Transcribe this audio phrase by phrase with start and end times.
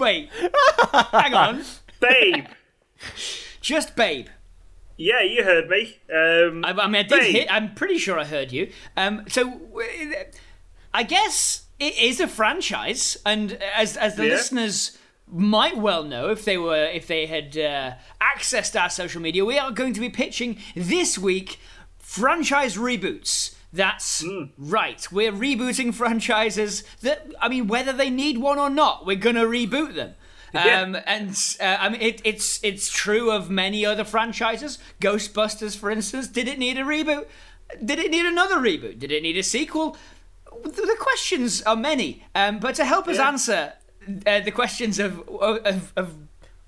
[0.00, 0.28] Wait.
[1.12, 1.62] Hang on.
[2.00, 2.46] Babe!
[3.60, 4.26] Just Babe.
[4.96, 5.98] yeah, you heard me.
[6.12, 7.34] Um, I, I mean, I did Babe.
[7.34, 7.52] hit.
[7.52, 8.70] I'm pretty sure I heard you.
[8.96, 9.60] Um, so,
[10.94, 14.32] I guess it is a franchise, and as as the Yeah.
[14.32, 14.96] listeners
[15.32, 19.58] might well know, if they were if they had uh, accessed our social media, we
[19.58, 21.60] are going to be pitching this week
[21.98, 23.54] franchise reboots.
[23.72, 24.24] That's
[24.58, 25.06] right.
[25.12, 29.94] We're rebooting franchises that I mean, whether they need one or not, we're gonna reboot
[29.94, 30.14] them.
[30.52, 30.80] Yeah.
[30.82, 34.78] Um, and uh, I mean, it, it's it's true of many other franchises.
[35.00, 37.26] Ghostbusters, for instance, did it need a reboot?
[37.84, 38.98] Did it need another reboot?
[38.98, 39.96] Did it need a sequel?
[40.64, 43.28] The the questions are many, um, but to help us Yeah.
[43.28, 43.72] answer
[44.26, 46.16] uh, the questions of, of of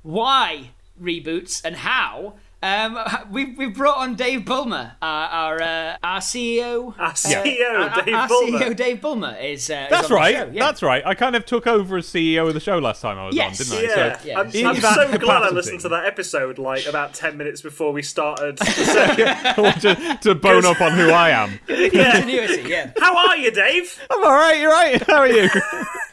[0.02, 0.70] why
[1.02, 2.98] reboots and how, um,
[3.30, 6.94] we've we've brought on Dave Bulmer, our our, uh, our CEO.
[6.98, 8.58] Our CEO, our, Dave our Bulmer.
[8.58, 9.68] CEO Dave Bulmer is.
[9.70, 10.34] Uh, is That's on the right.
[10.34, 10.64] show, yeah.
[10.64, 11.04] That's right.
[11.04, 13.60] I kind of took over as CEO of the show last time I was Yes.
[13.72, 13.96] on, didn't I?
[14.02, 14.40] Yeah, So Yeah.
[14.40, 14.46] I'm,
[14.76, 18.02] I'm that so glad I listened to that episode like about 10 minutes before we
[18.02, 18.56] started.
[18.58, 21.58] to, to bone up on who I am.
[21.68, 22.12] yeah.
[22.12, 22.92] Continuity, yeah.
[22.98, 24.00] How are you, Dave?
[24.10, 24.60] I'm all right.
[24.60, 25.02] You're right.
[25.06, 25.48] How are you?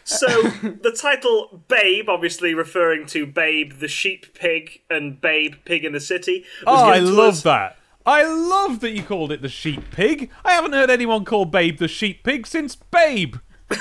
[0.06, 5.92] So, the title Babe, obviously referring to Babe the sheep pig and Babe pig in
[5.94, 6.39] the city.
[6.68, 7.76] Oh, I love us- that.
[8.06, 10.32] I love that you called it the sheep pig.
[10.44, 13.36] I haven't heard anyone call Babe the sheep pig since Babe.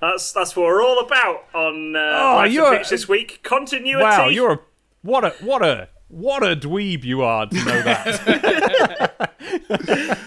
[0.00, 3.40] That's that's what we're all about on uh, Oh, you're- Pitch this week.
[3.42, 4.02] Continuity.
[4.04, 4.58] Wow, you're a
[5.02, 9.22] what a what a what a dweeb you are to know that.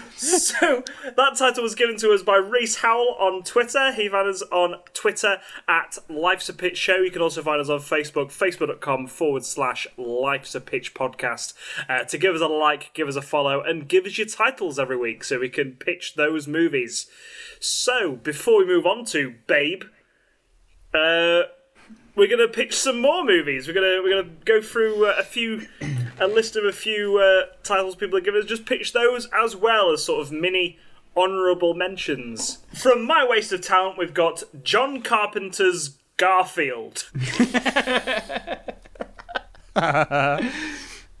[0.20, 0.84] So
[1.16, 3.90] that title was given to us by Reese Howell on Twitter.
[3.92, 6.96] He found us on Twitter at Life's a Pitch Show.
[6.96, 11.54] You can also find us on Facebook, facebook.com forward slash Life's a Pitch podcast.
[11.88, 14.78] Uh, to give us a like, give us a follow, and give us your titles
[14.78, 17.06] every week so we can pitch those movies.
[17.58, 19.84] So before we move on to Babe,
[20.92, 21.44] uh,
[22.20, 23.66] we're gonna pitch some more movies.
[23.66, 25.66] We're gonna we're gonna go through uh, a few,
[26.20, 28.46] a list of a few uh, titles people have given us.
[28.46, 30.78] Just pitch those as well as sort of mini
[31.16, 32.58] honourable mentions.
[32.74, 37.08] From my waste of talent, we've got John Carpenter's Garfield.
[39.76, 40.42] All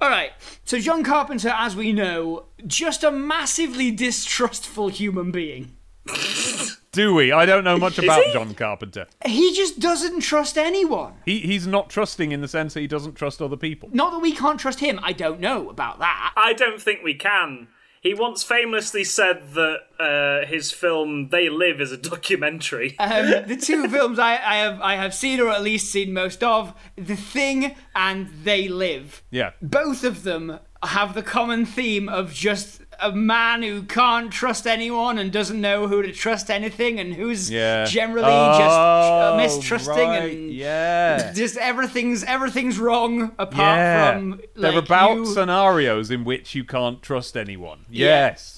[0.02, 0.32] right.
[0.64, 5.78] So John Carpenter, as we know, just a massively distrustful human being.
[6.92, 7.30] Do we?
[7.30, 8.32] I don't know much about he?
[8.32, 9.06] John Carpenter.
[9.24, 11.14] He just doesn't trust anyone.
[11.24, 13.88] He he's not trusting in the sense that he doesn't trust other people.
[13.92, 14.98] Not that we can't trust him.
[15.02, 16.32] I don't know about that.
[16.36, 17.68] I don't think we can.
[18.02, 22.98] He once famously said that uh, his film They Live is a documentary.
[22.98, 26.42] Um, the two films I, I have I have seen or at least seen most
[26.42, 29.22] of, The Thing and They Live.
[29.30, 29.50] Yeah.
[29.60, 35.18] Both of them have the common theme of just a man who can't trust anyone
[35.18, 37.84] and doesn't know who to trust anything and who's Yeah.
[37.84, 41.32] generally just uh, Oh, mistrusting right, and yeah.
[41.34, 44.12] just everything's everyth's wrong apart Yeah.
[44.12, 45.26] from They're about you.
[45.26, 47.86] scenarios in which you can't trust anyone.
[47.88, 48.56] Yes.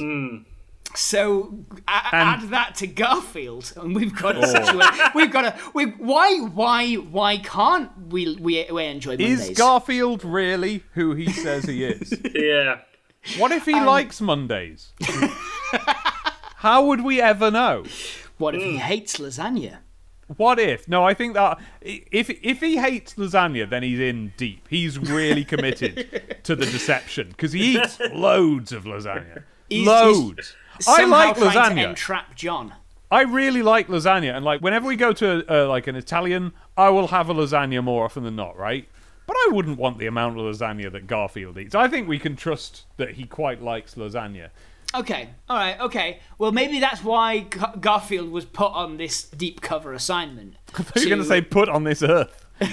[0.95, 5.05] So a- And- add that to Garfield, and we've got a situation.
[5.15, 5.55] We've got a.
[5.73, 6.37] We, why?
[6.41, 6.95] Why?
[6.97, 8.37] Why can't we?
[8.37, 9.49] We, we enjoy Mondays?
[9.49, 12.13] Is Garfield really who he says he is?
[12.35, 12.81] yeah.
[13.39, 14.93] What if he Um, likes Mondays?
[16.57, 17.85] How would we ever know?
[18.39, 19.79] what if he hates lasagna?
[20.37, 20.89] What if?
[20.89, 24.67] No, I think that if if he hates lasagna, then he's in deep.
[24.69, 29.43] He's really committed to the deception because he eats loads of lasagna.
[29.69, 30.57] He's- loads.
[30.89, 31.89] I like lasagna.
[31.89, 32.73] entrap John.
[33.11, 36.89] I really like lasagna, and like whenever we go to uh, like an Italian, I
[36.89, 38.89] will have a lasagna more often than not, right?
[39.27, 41.75] But I wouldn't want the amount of lasagna that Garfield eats.
[41.75, 44.49] I think we can trust that he quite likes lasagna.
[44.95, 46.19] Okay, all right, okay.
[46.39, 50.57] Well, maybe that's why Gar- Garfield was put on this deep cover assignment.
[50.79, 52.45] I thought you were going to say put on this earth.
[52.61, 52.69] to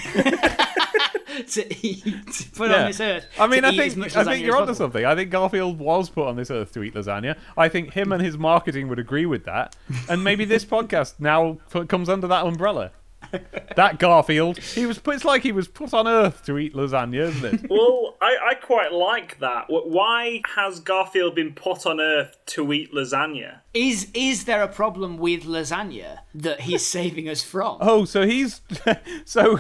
[1.88, 2.82] eat, to put Yeah.
[2.82, 3.26] on this earth.
[3.40, 5.06] I mean, I think I think you're onto something.
[5.06, 7.38] I think Garfield was put on this earth to eat lasagna.
[7.58, 9.76] I think him and his marketing would agree with that,
[10.10, 11.58] and maybe this podcast now
[11.88, 12.92] comes under that umbrella.
[13.76, 15.00] that Garfield, he was.
[15.06, 17.70] It's like he was put on Earth to eat lasagna, isn't it?
[17.80, 19.66] Well, I, I quite like that.
[19.70, 23.60] Why has Garfield been put on Earth to eat lasagna?
[23.74, 27.78] Is is there a problem with lasagna that he's saving us from?
[27.80, 28.62] Oh, so he's
[29.26, 29.58] so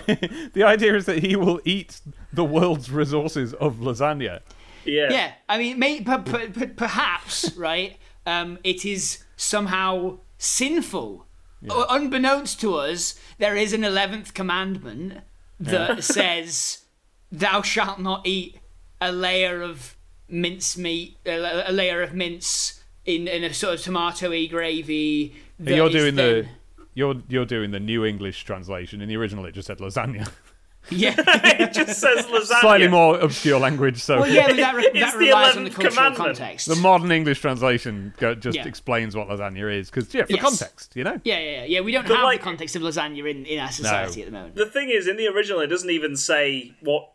[0.53, 2.01] the idea is that he will eat
[2.33, 4.39] the world's resources of lasagna.
[4.85, 5.07] Yeah.
[5.11, 7.97] Yeah, I mean, may, per, per, per- perhaps right.
[8.25, 11.25] Um, it is somehow sinful.
[11.67, 15.21] Uh, Unbeknownst to us, there is an eleventh commandment
[15.59, 16.85] that says,
[17.31, 18.59] "Thou shalt not eat
[19.01, 19.97] a layer of
[20.29, 26.15] mince meat, a, layer of mince in, in a sort of tomatoey gravy." you're doing
[26.15, 26.47] the
[26.93, 29.01] you're you're doing the new English translation.
[29.01, 30.29] In the original, it just said lasagna.
[30.89, 31.13] yeah.
[31.17, 32.59] it just says lasagna.
[32.61, 34.01] Slightly more obscure language.
[34.01, 36.67] So Well, yeah, but that, re- that the relies on the cultural context.
[36.67, 38.67] the modern English translation go, just Yeah.
[38.67, 40.41] explains what lasagna is because yeah, for Yes.
[40.41, 41.19] context, you know.
[41.23, 41.81] yeah, yeah, yeah, yeah.
[41.81, 44.25] We don't But have like- the context of lasagna in, in our society No.
[44.27, 44.55] at the moment.
[44.55, 47.11] The thing is, in the original, it doesn't even say what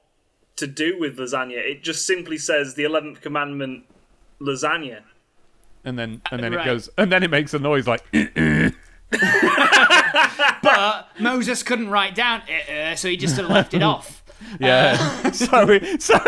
[0.56, 1.56] to do with lasagna.
[1.56, 3.84] It just simply says the eleventh commandment,
[4.40, 5.00] lasagna.
[5.84, 6.64] And then and then it Right.
[6.64, 8.02] goes and then it makes a noise like
[10.62, 14.22] But Moses couldn't write down uh, uh, so he just sort of left it off.
[14.60, 15.30] yeah.
[15.32, 16.18] so, it- so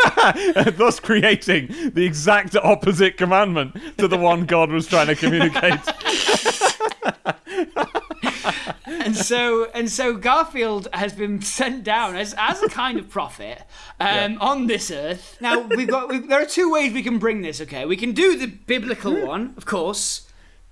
[0.72, 5.80] thus creating the exact opposite commandment to the one God was trying to communicate.
[8.86, 13.62] And so and so Garfield has been sent down as, as a kind of prophet
[14.00, 15.36] um, on this earth.
[15.40, 17.60] Now we've got we've, there are two ways we can bring this.
[17.60, 20.26] Okay, we can do the biblical one, of course,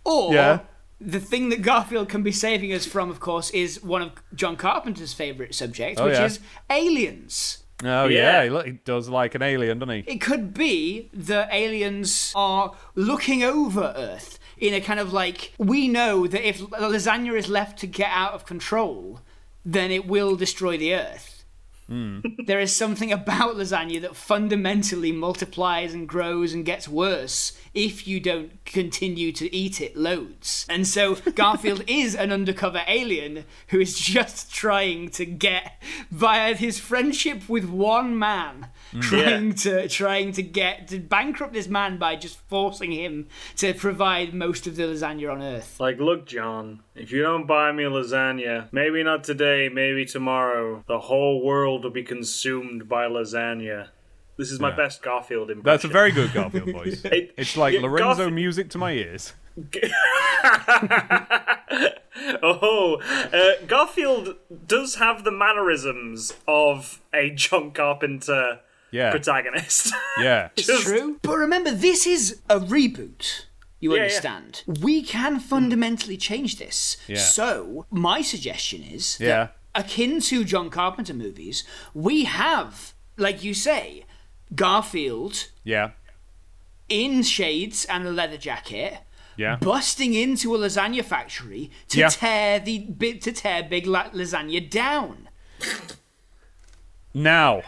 [0.04, 0.60] or Yeah.
[1.04, 4.56] The thing that Garfield can be saving us from, of course, is one of John
[4.56, 6.24] Carpenter's favorite subjects, Oh, which yeah.
[6.24, 6.40] is
[6.70, 7.58] aliens.
[7.82, 8.44] Oh Yeah.
[8.44, 10.12] yeah, he he does like an alien, doesn't he?
[10.12, 15.88] It could be that aliens are looking over Earth in a kind of like we
[15.88, 19.20] know that if lasagna is left to get out of control,
[19.64, 21.33] then it will destroy the Earth.
[21.88, 22.20] Hmm.
[22.46, 28.20] There is something about lasagna that fundamentally multiplies and grows and gets worse if you
[28.20, 30.64] don't continue to eat it loads.
[30.68, 36.78] And so Garfield is an undercover alien who is just trying to get via his
[36.78, 38.68] friendship with one man
[39.00, 43.26] trying to trying to get to bankrupt this man by just forcing him
[43.56, 45.78] to provide most of the lasagna on earth.
[45.80, 50.98] Like, look, John, if you don't buy me lasagna, maybe not today, maybe tomorrow, the
[51.00, 53.88] whole world will be consumed by lasagna.
[54.36, 54.76] This is my Yeah.
[54.76, 55.64] best Garfield impression.
[55.64, 57.04] That's a very good Garfield voice.
[57.04, 59.32] It- It's like yeah, Lorenzo Garf- music to my ears.
[62.42, 63.00] Oh,
[63.32, 68.60] uh, Garfield does have the mannerisms of a John Carpenter
[68.94, 69.92] Yeah, protagonist.
[70.20, 70.50] yeah.
[70.56, 71.18] It's Just- true.
[71.22, 73.46] But remember, this is a reboot.
[73.80, 74.02] You Yeah, yeah.
[74.04, 74.62] understand?
[74.80, 76.96] We can fundamentally change this.
[77.08, 77.16] Yeah.
[77.18, 79.48] So, my suggestion is that, Yeah.
[79.74, 84.04] akin to John Carpenter movies, we have, like you say,
[84.54, 85.90] Garfield Yeah,
[86.88, 88.98] in shades and a leather jacket.
[89.36, 89.56] yeah.
[89.56, 92.08] Busting into a lasagna factory to Yeah.
[92.10, 95.28] tear the bit to tear big lasagna down.
[97.12, 97.62] Now,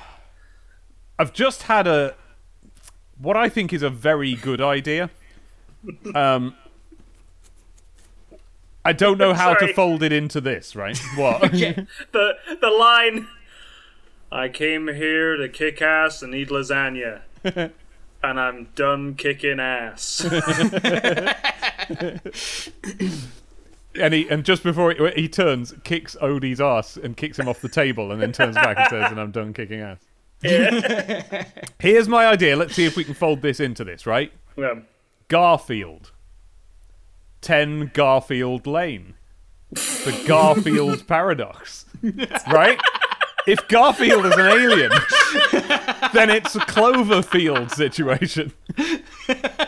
[1.18, 2.14] I've just had a
[3.18, 5.10] what I think is a very good idea.
[6.14, 6.54] Um,
[8.84, 10.98] I don't know how to fold it into this, right?
[11.16, 11.54] What?
[11.56, 11.84] Yeah.
[12.12, 13.28] the the line
[14.30, 17.22] I came here to kick ass and eat lasagna.
[17.44, 17.72] and
[18.22, 20.24] I'm done kicking ass.
[23.94, 27.60] and he and just before he, he turns, kicks Odie's ass and kicks him off
[27.60, 29.98] the table, and then turns back and says, "And I'm done kicking ass."
[31.78, 32.56] Here's my idea.
[32.56, 34.32] Let's see if we can fold this into this, right?
[34.56, 34.80] Yeah.
[35.28, 36.12] Garfield.
[37.40, 39.14] 10 Garfield Lane.
[39.70, 41.86] The Garfield paradox.
[42.50, 42.80] Right?
[43.46, 44.90] If Garfield is an alien,
[46.12, 48.52] then it's a Cloverfield situation.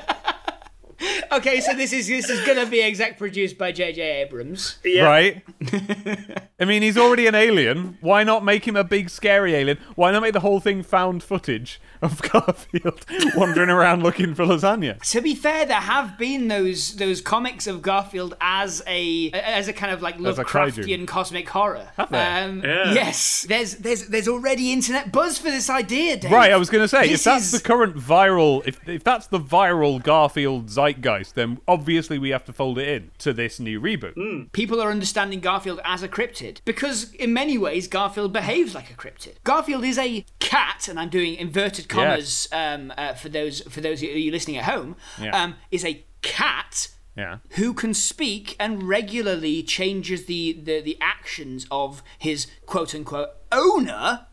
[1.32, 4.00] Okay, so this is this is gonna be exec produced by J.J.
[4.22, 4.78] Abrams.
[4.84, 5.04] Yeah.
[5.04, 5.42] Right?
[6.60, 7.98] I mean, he's already an alien.
[8.00, 9.78] Why not make him a big, scary alien?
[9.94, 13.04] Why not make the whole thing found footage of Garfield
[13.36, 15.00] wandering around looking for lasagna?
[15.10, 19.72] To be fair, there have been those those comics of Garfield as a as a
[19.72, 21.88] kind of like Lovecraftian cosmic horror.
[21.96, 22.44] Have there?
[22.48, 22.92] Um, Yeah.
[22.92, 26.16] Yes, there's there's there's already internet buzz for this idea.
[26.16, 26.30] Dave.
[26.30, 29.04] Right, I was going to say, if This that's is- the current viral, if if
[29.04, 33.58] that's the viral Garfield zeitgeist, then obviously we have to fold it in to this
[33.60, 34.52] new reboot.
[34.52, 38.94] people are understanding Garfield as a cryptid because in many ways Garfield behaves like a
[38.94, 39.34] cryptid.
[39.44, 44.02] Garfield is a cat, and I'm doing inverted commas um, uh, for those for those
[44.02, 44.96] of you listening at home.
[45.20, 45.30] Yeah.
[45.42, 47.38] Um, is a cat Yeah.
[47.50, 54.26] who can speak and regularly changes the, the, the actions of his quote unquote owner,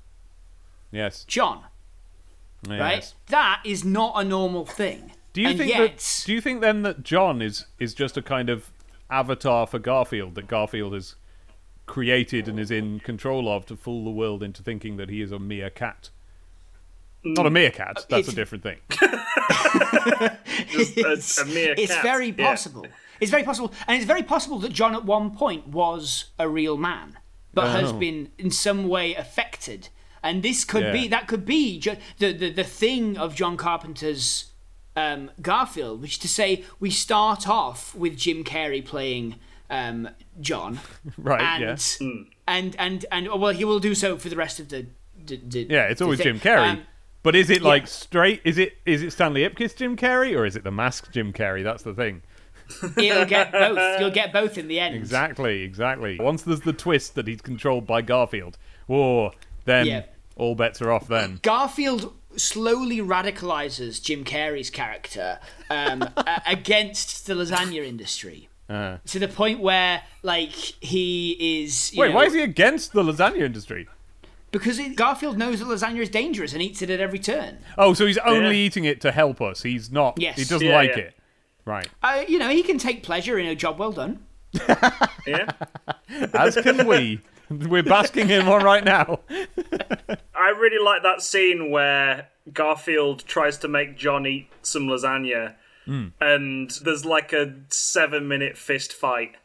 [0.91, 1.23] Yes.
[1.25, 1.63] John.
[2.67, 3.13] Right?
[3.27, 5.11] That is not a normal thing.
[5.33, 6.23] Do you and think yet, that?
[6.25, 8.71] Do you think then that John is is just a kind of
[9.09, 11.15] avatar for Garfield that Garfield has
[11.85, 15.31] created and is in control of to fool the world into thinking that he is
[15.31, 16.09] a meerkat?
[17.25, 18.05] Not a meerkat.
[18.09, 18.77] That's it's- a different thing.
[20.69, 22.03] Just a, a mere it's cat.
[22.03, 22.47] very Yeah.
[22.49, 22.85] possible.
[23.19, 26.77] It's very possible, and it's very possible that John at one point was a real
[26.77, 27.17] man,
[27.53, 27.93] but has Oh.
[27.93, 29.89] been in some way affected.
[30.21, 30.91] And this could Yeah.
[30.91, 34.51] be that could be ju- the, the the thing of John Carpenter's
[34.95, 39.35] um, Garfield, which is to say we start off with Jim Carrey playing
[39.69, 40.09] um,
[40.41, 40.79] John,
[41.17, 41.61] Right, And,
[41.99, 42.07] yeah.
[42.47, 44.87] and and and well, he will do so for the rest of the.
[45.25, 46.37] the, the Yeah, it's always thing.
[46.37, 46.69] Jim Carrey.
[46.71, 46.81] Um,
[47.25, 48.39] but is it like straight?
[48.45, 51.61] Is it is it Stanley Ipkiss Jim Carrey or is it the masked Jim Carrey?
[51.63, 52.21] That's the thing.
[52.97, 53.99] it'll get both.
[53.99, 54.95] You'll get both in the end.
[54.95, 56.17] Exactly, exactly.
[56.19, 59.31] Once there's the twist that he's controlled by Garfield, whoa,
[59.65, 60.03] then Yeah.
[60.37, 61.07] all bets are off.
[61.09, 65.39] Then Garfield slowly radicalizes Jim Carrey's character
[65.69, 71.93] um, a- against the lasagna industry Uh, to the point where, like, he is.
[71.93, 73.87] you wait, know, why is he against the lasagna industry?
[74.57, 77.57] Because it, Garfield knows that lasagna is dangerous and eats it at every turn.
[77.77, 78.65] Oh, so he's only Yeah.
[78.67, 79.63] eating it to help us.
[79.63, 80.15] He's not.
[80.17, 80.37] Yes.
[80.37, 80.97] He doesn't Yeah, like yeah.
[81.03, 81.17] it.
[81.65, 81.89] Right.
[82.01, 84.19] Uh, you know, he can take pleasure in a job well done.
[85.27, 85.49] Yeah.
[86.33, 87.19] As can we.
[87.49, 89.19] We're basking in one right now.
[89.29, 96.07] I really like that scene where Garfield tries to make John eat some lasagna, Hmm.
[96.21, 99.35] and there's like a seven minute fist fight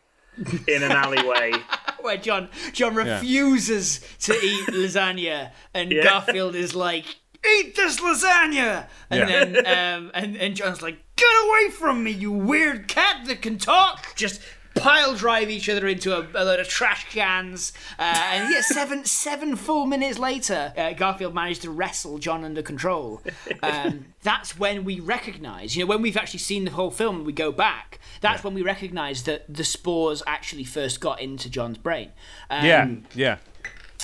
[0.69, 1.53] in an alleyway.
[2.01, 6.03] Where John John refuses to eat lasagna, and Yeah.
[6.05, 7.05] Garfield is like,
[7.47, 9.45] "Eat this lasagna!" And Yeah.
[9.45, 13.59] then um, and and John's like, "Get away from me, you weird cat that can
[13.59, 14.41] talk!" Just
[14.75, 19.05] pile drive each other into a, a load of trash cans, uh, and yeah, seven
[19.05, 23.23] seven full minutes later, uh, Garfield managed to wrestle John under control.
[23.63, 27.27] Um, that's when we recognise, you know, when we've actually seen the whole film, and
[27.27, 27.99] we go back.
[28.21, 32.11] That's when we recognise that the spores actually first got into John's brain.
[32.51, 33.37] Um, Yeah, yeah,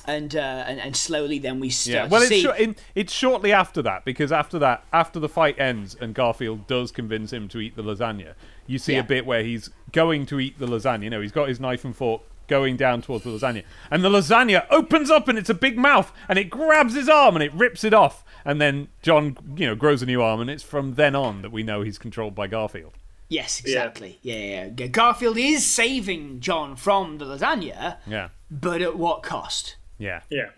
[0.07, 2.07] and, uh, and and slowly then we start yeah.
[2.09, 2.43] Well, to it's see.
[2.43, 6.67] shor- in, it's shortly after that because after that, after the fight ends and Garfield
[6.67, 8.35] does convince him to eat the lasagna,
[8.67, 9.01] you see Yeah.
[9.01, 11.05] a bit where he's going to eat the lasagna.
[11.05, 14.09] You know, he's got his knife and fork going down towards the lasagna, and the
[14.09, 17.53] lasagna opens up and it's a big mouth, and it grabs his arm and it
[17.55, 20.95] rips it off, and then John, you know, grows a new arm, and it's from
[20.95, 22.93] then on that we know he's controlled by Garfield.
[23.29, 24.21] Yes, exactly.
[24.23, 24.35] Yeah.
[24.37, 24.87] Yeah, yeah.
[24.87, 29.77] Garfield is saving John from the lasagna, Yeah, but at what cost?
[29.99, 30.21] yeah.
[30.31, 30.51] Yeah.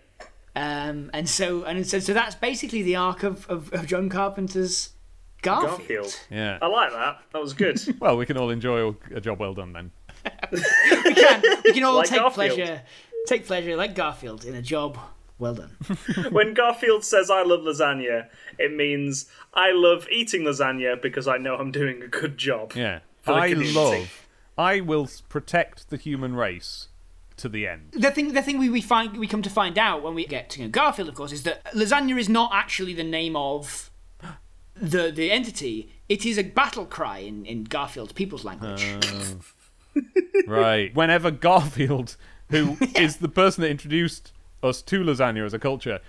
[0.55, 4.89] Um, and so and so, so that's basically the arc of, of, of John Carpenter's
[5.41, 5.77] Garfield.
[5.79, 6.19] Garfield.
[6.29, 6.57] Yeah.
[6.61, 7.19] I like that.
[7.33, 7.79] That was good.
[7.99, 9.91] Well, we can all enjoy a job well done then.
[10.51, 12.55] We can we can all Like take Garfield.
[12.55, 12.81] pleasure
[13.27, 14.97] take pleasure like Garfield in a job
[15.37, 15.75] well done.
[16.31, 18.27] when Garfield says I love lasagna,
[18.57, 22.73] it means I love eating lasagna because I know I'm doing a good job.
[22.75, 22.99] Yeah.
[23.25, 23.73] I community.
[23.73, 24.27] love.
[24.57, 26.87] I will protect the human race
[27.37, 27.91] to the end.
[27.93, 30.49] the thing the thing we, we find we come to find out when we get
[30.51, 33.88] to Garfield of course is that lasagna is not actually the name of
[34.81, 35.89] the the entity.
[36.07, 38.85] It is a battle cry in, in Garfield's people's language.
[40.47, 40.93] Right.
[40.95, 42.15] Whenever Garfield,
[42.49, 44.31] who is the person that introduced
[44.63, 45.99] us to lasagna as a culture,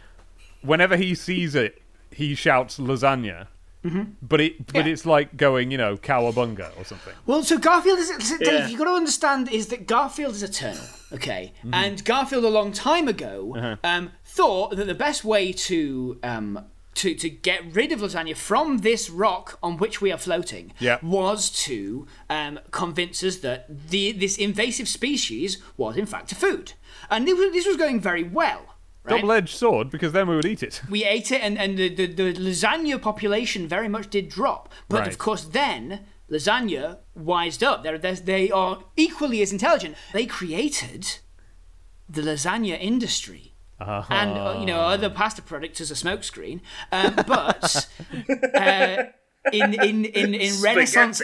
[0.63, 3.49] whenever he sees it, he shouts lasagna.
[3.83, 4.77] But it, but Mm-hmm.
[4.77, 4.93] Yeah.
[4.93, 7.15] it's like going, you know, cowabunga or something.
[7.27, 8.41] Well, so Garfield is Dave.
[8.43, 8.67] Yeah.
[8.69, 10.85] You've got to understand is that Garfield is eternal,
[11.15, 11.53] okay?
[11.73, 17.15] And Garfield, a long time ago, um, thought that the best way to um, to
[17.15, 20.99] to get rid of lasagna from this rock on which we are floating Yeah.
[21.03, 26.73] was to um, convince us that the this invasive species was in fact a food,
[27.11, 28.75] and this was, this was going very well.
[29.03, 29.17] Right?
[29.17, 30.83] Double-edged sword, because then we would eat it.
[30.91, 34.69] we ate it, and, and the, the, the lasagna population very much did drop.
[34.91, 35.09] But Right.
[35.09, 37.83] of course, then lasagna wised up.
[37.83, 39.97] They're, they're, they are equally as intelligent.
[40.13, 41.19] They created
[42.11, 43.50] the lasagna industry.
[43.81, 46.61] And uh, you know other pasta products as a smokescreen,
[46.93, 47.89] um, but
[48.55, 49.05] uh,
[49.53, 51.23] in in in, in Renaissance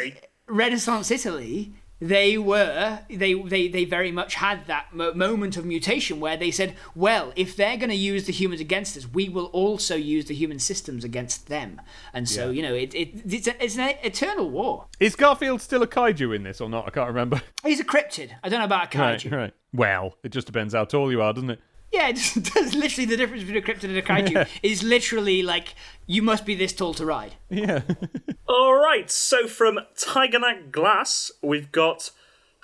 [0.49, 6.21] Renaissance Italy, they were they they they very much had that mo- moment of mutation
[6.21, 9.47] where they said, well, if they're going to use the humans against us, we will
[9.47, 11.81] also use the human systems against them.
[12.13, 14.87] And so you know, it, it it's, a, it's an eternal war.
[15.01, 16.87] Is Garfield still a kaiju in this or not?
[16.87, 17.43] I can't remember.
[17.65, 18.31] He's a cryptid.
[18.43, 19.31] I don't know about a kaiju.
[19.31, 19.55] Right, right.
[19.73, 21.61] Well, it just depends how tall you are, doesn't it?
[21.97, 25.75] Yeah, it's, that's literally the difference between a cryptid and a kaiju is literally like
[26.07, 27.37] you must be this tall to ride.
[27.49, 27.81] Yeah.
[28.49, 32.11] All right, so from Tigernack Glass, we've got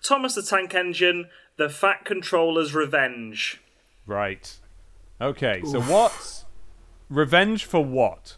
[0.04, 3.60] Thomas the Tank Engine, The Fat Controller's Revenge.
[4.06, 4.58] right.
[5.20, 5.62] Okay.
[5.64, 6.44] So what's
[7.08, 8.36] revenge for what?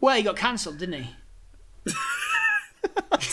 [0.00, 1.10] Well, he got cancelled, didn't he?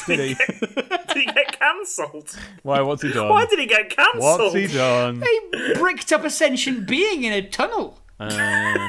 [0.07, 0.33] Did he?
[0.35, 2.35] Did he get cancelled?
[2.63, 2.81] Why?
[2.81, 3.29] What's he done?
[3.29, 4.21] Why did he get cancelled?
[4.41, 5.21] What's he done?
[5.21, 7.99] He bricked up a sentient being in a tunnel.
[8.19, 8.29] Uh,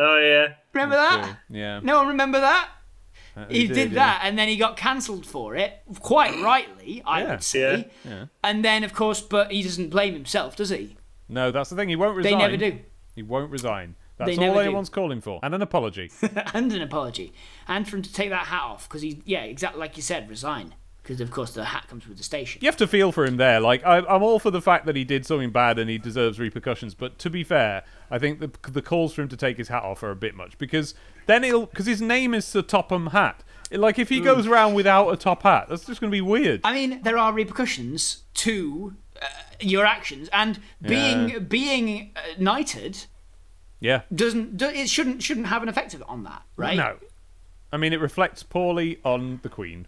[0.00, 0.54] Oh yeah.
[0.72, 1.38] Remember that?
[1.50, 1.80] yeah.
[1.82, 2.68] No one remember that?
[3.48, 3.94] He did, did, yeah.
[3.96, 7.30] that, and then he got cancelled for it, quite rightly, I Yeah.
[7.30, 7.88] would say.
[8.04, 8.24] Yeah.
[8.42, 10.96] And then, of course, but he doesn't blame himself, does he?
[11.28, 11.88] No, that's the thing.
[11.88, 12.78] He won't They never do.
[13.14, 13.94] He won't resign.
[14.18, 14.60] That's They all do.
[14.60, 16.10] anyone's calling for, and an apology.
[16.54, 17.32] and an apology,
[17.66, 20.28] and for him to take that hat off because he, yeah, exactly like you said,
[20.28, 22.58] resign because of course the hat comes with the station.
[22.60, 23.60] you have to feel for him there.
[23.60, 26.38] Like I, I'm all for the fact that he did something bad and he deserves
[26.38, 26.94] repercussions.
[26.94, 29.84] But to be fair, I think the the calls for him to take his hat
[29.84, 30.94] off are a bit much because
[31.26, 33.42] then he'll because his name is Sir Topham Hatt.
[33.70, 36.60] Like if he goes around without a top hat, that's just going to be weird.
[36.64, 39.26] I mean, there are repercussions to uh,
[39.60, 41.38] your actions, and being Yeah.
[41.38, 43.06] being uh, knighted
[43.80, 44.02] yeah.
[44.14, 46.76] doesn't do, it shouldn't shouldn't have an effect on that, right?
[46.76, 46.96] No.
[47.72, 49.86] I mean, it reflects poorly on the Queen.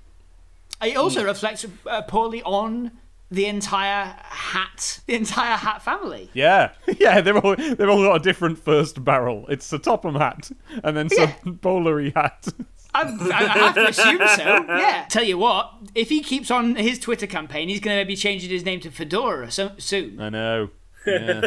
[0.82, 2.92] It also reflects uh, poorly on
[3.30, 6.30] the entire hat, the entire hat family.
[6.32, 9.46] Yeah, yeah, they've all they've all got a different first barrel.
[9.48, 10.50] It's a Topham hat,
[10.82, 12.48] and then some bowlery hat.
[12.92, 14.64] I, I have to assume so.
[14.68, 15.06] Yeah.
[15.08, 18.50] Tell you what, if he keeps on his Twitter campaign, he's going to be changing
[18.50, 20.20] his name to Fedora so, soon.
[20.20, 20.70] I know.
[21.06, 21.40] Yeah.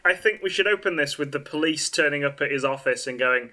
[0.04, 3.18] I think we should open this with the police turning up at his office and
[3.18, 3.50] going,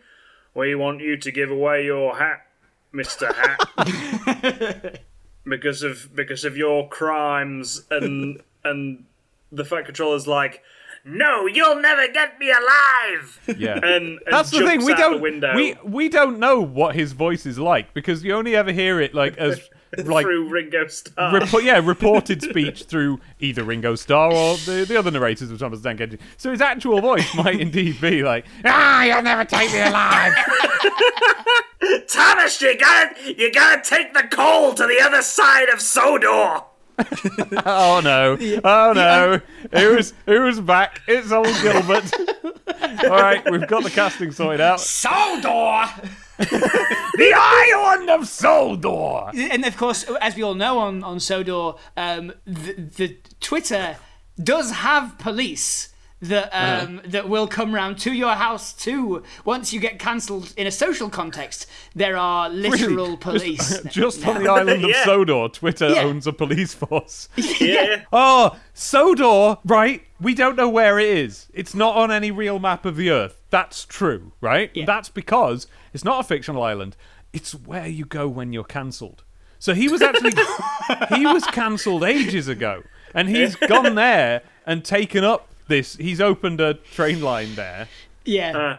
[0.53, 2.47] "We want you to give away your hat,
[2.91, 5.01] Mister Hat,
[5.45, 9.05] because of because of your crimes." And and
[9.51, 10.63] the Fat Controller's like,
[11.03, 13.75] "No, you'll never get me alive." yeah.
[13.75, 14.85] And, and That's the thing.
[14.85, 15.21] We don't.
[15.21, 19.01] The We we don't know what his voice is like because you only ever hear
[19.01, 19.69] it like as
[20.05, 21.33] like through Ringo Starr.
[21.39, 25.81] repo- yeah reported speech through either Ringo Starr or the, the other narrators of Thomas
[25.81, 26.19] Tank Engine.
[26.37, 30.33] So his actual voice might indeed be like, "Ah, you'll never take me alive."
[32.07, 36.63] Thomas, you gotta you gotta take the coal to the other side of Sodor.
[37.65, 38.37] oh no!
[38.63, 39.39] Oh no!
[39.71, 41.01] Who's who's back?
[41.07, 42.11] It's old Gilbert.
[43.03, 44.79] All right, we've got the casting sorted out.
[44.79, 45.85] Sodor!
[47.17, 49.31] The island of Sodor.
[49.35, 53.97] and of course, as we all know on, on Sodor, um, the, the Twitter
[54.41, 55.89] does have police
[56.21, 59.23] that um, that will come round to your house too.
[59.45, 63.79] Once you get cancelled in a social context, there are literal police.
[63.89, 65.05] Just on the island of Yeah.
[65.05, 66.03] Sodor, Twitter Yeah.
[66.03, 67.29] owns a police force.
[67.59, 68.03] Yeah.
[68.13, 70.01] Oh, Sodor, right?
[70.19, 71.47] We don't know where it is.
[71.53, 73.41] It's not on any real map of the Earth.
[73.49, 74.71] That's true, right?
[74.73, 74.85] Yeah.
[74.85, 76.95] That's because it's not a fictional island.
[77.33, 79.23] It's where you go when you're cancelled.
[79.59, 80.33] So he was actually
[81.15, 85.95] he was cancelled ages ago, and he's gone there and taken up this.
[85.95, 87.87] He's opened a train line there
[88.27, 88.57] yeah.
[88.57, 88.77] Uh,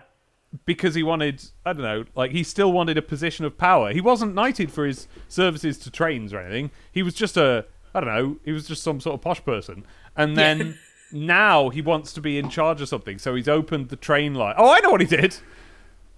[0.64, 3.92] because he wanted I don't know, like he still wanted a position of power.
[3.92, 6.70] He wasn't knighted for his services to trains or anything.
[6.92, 9.84] He was just a I don't know, he was just some sort of posh person.
[10.16, 10.78] And then
[11.12, 14.54] now he wants to be in charge of something, so he's opened the train line.
[14.58, 15.36] Oh, I know what he did.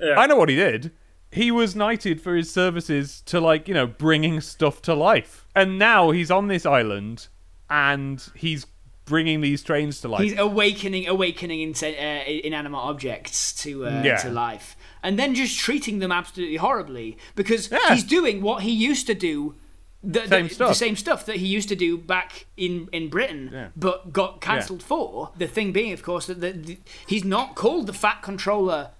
[0.00, 0.14] Yeah.
[0.18, 0.92] I know what he did.
[1.32, 5.46] He was knighted for his services to like, you know, bringing stuff to life.
[5.54, 7.28] And now he's on this island
[7.68, 8.66] and he's
[9.04, 10.22] bringing these trains to life.
[10.22, 14.16] He's awakening, awakening in, uh, inanimate objects to uh, Yeah.
[14.18, 17.94] to life, and then just treating them absolutely horribly because Yeah.
[17.94, 19.54] he's doing what he used to do.
[20.02, 20.68] The, Same the, stuff.
[20.70, 23.68] the same stuff that he used to do back in, in Britain, Yeah.
[23.76, 25.30] but got cancelled for.
[25.36, 28.92] The thing being, of course, that the, the, he's not called the Fat Controller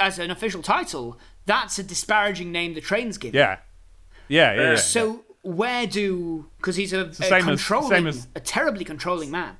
[0.00, 1.16] as an official title.
[1.46, 3.34] That's a disparaging name the train's give.
[3.34, 3.58] yeah.
[4.28, 4.76] Yeah, yeah, yeah.
[4.76, 9.30] So where do because he's a, a same as- controlling, same as- a terribly controlling
[9.30, 9.56] man.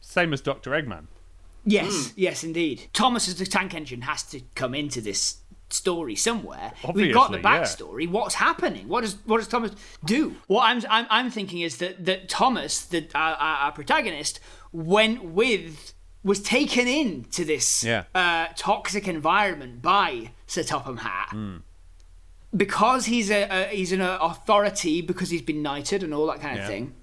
[0.00, 0.70] Same as Dr.
[0.70, 1.06] Eggman.
[1.64, 2.12] Yes, hmm.
[2.16, 2.84] yes, indeed.
[2.92, 5.39] Thomas as the tank engine has to come into this
[5.72, 6.72] story somewhere.
[6.94, 8.04] We've got the Obviously, yeah.
[8.04, 8.08] backstory.
[8.10, 8.88] What's happening?
[8.88, 9.72] What does what does Thomas
[10.04, 10.36] do?
[10.46, 14.40] What I'm I'm, I'm thinking is that that Thomas, the our, our our protagonist,
[14.72, 18.04] went with was taken into this Yeah.
[18.14, 21.30] uh, toxic environment by Sir Topham Hatt.
[21.30, 21.56] Hmm.
[22.56, 26.54] Because he's a, a he's an authority because he's been knighted and all that kind
[26.58, 26.66] of Yeah.
[26.66, 26.94] thing,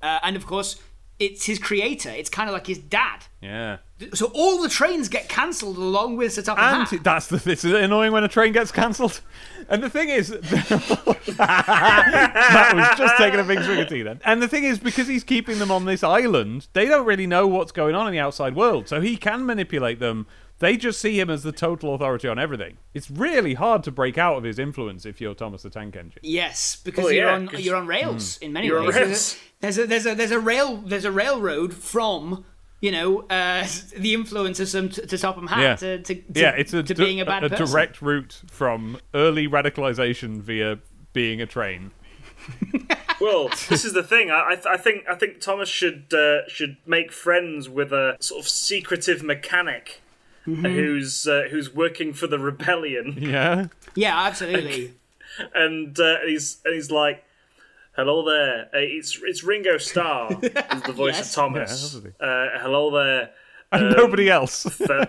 [0.00, 0.76] uh, and of course
[1.18, 2.10] it's his creator.
[2.10, 3.24] It's kind of like his dad.
[3.40, 3.78] Yeah.
[4.12, 7.02] So all the trains get cancelled along with Sir Topham And Hatt.
[7.02, 9.22] that's the it's annoying when a train gets cancelled.
[9.70, 10.28] And the thing is,
[11.36, 14.20] that was just taking a big swing of tea then.
[14.24, 17.46] And the thing is, because he's keeping them on this island, they don't really know
[17.46, 20.26] what's going on in the outside world, so he can manipulate them.
[20.58, 22.78] They just see him as the total authority on everything.
[22.94, 26.20] It's really hard to break out of his influence if you're Thomas the Tank Engine.
[26.22, 28.44] Yes, because Well, you're yeah, on 'cause- you're on rails hmm.
[28.44, 28.94] in many ways.
[28.94, 29.36] rails.
[29.60, 32.44] There's a there's a there's a rail there's a railroad from
[32.80, 35.76] you know uh, the influence of some to, to Topham Hatt Yeah.
[35.76, 37.66] to, to, to yeah, it's a, to di- being a bad person.
[37.66, 40.78] direct route from early radicalization via
[41.12, 41.90] being a train.
[43.18, 44.30] Well, this is the thing.
[44.30, 48.18] I, I, th- I think I think Thomas should uh, should make friends with a
[48.20, 50.02] sort of secretive mechanic
[50.44, 53.68] who's uh, who's working for the rebellion, Yeah.
[53.94, 54.92] Yeah, absolutely.
[55.54, 57.24] and uh, he's and he's like,
[57.96, 61.30] "Hello there, uh, it's it's Ringo Starr, is the voice Yes.
[61.30, 62.00] of Thomas.
[62.20, 63.30] Yeah, uh, hello there,
[63.72, 64.62] And nobody else.
[64.70, 65.06] fe-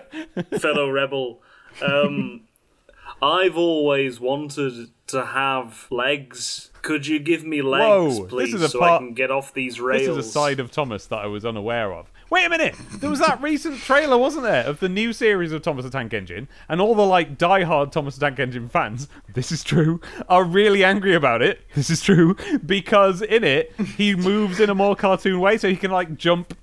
[0.58, 1.40] fellow rebel.
[1.82, 2.42] Um,
[3.22, 6.70] I've always wanted to have legs.
[6.82, 9.30] Could you give me legs, Whoa, this please, is a so part- I can get
[9.30, 10.06] off these rails?
[10.16, 12.10] This is a side of Thomas that I was unaware of.
[12.30, 12.76] Wait a minute!
[12.92, 16.12] There was that recent trailer, wasn't there, of the new series of Thomas the Tank
[16.12, 19.08] Engine, and all the like die-hard Thomas the Tank Engine fans.
[19.32, 20.00] This is true.
[20.28, 21.60] Are really angry about it.
[21.74, 22.36] This is true
[22.66, 26.54] because in it he moves in a more cartoon way, so he can like jump.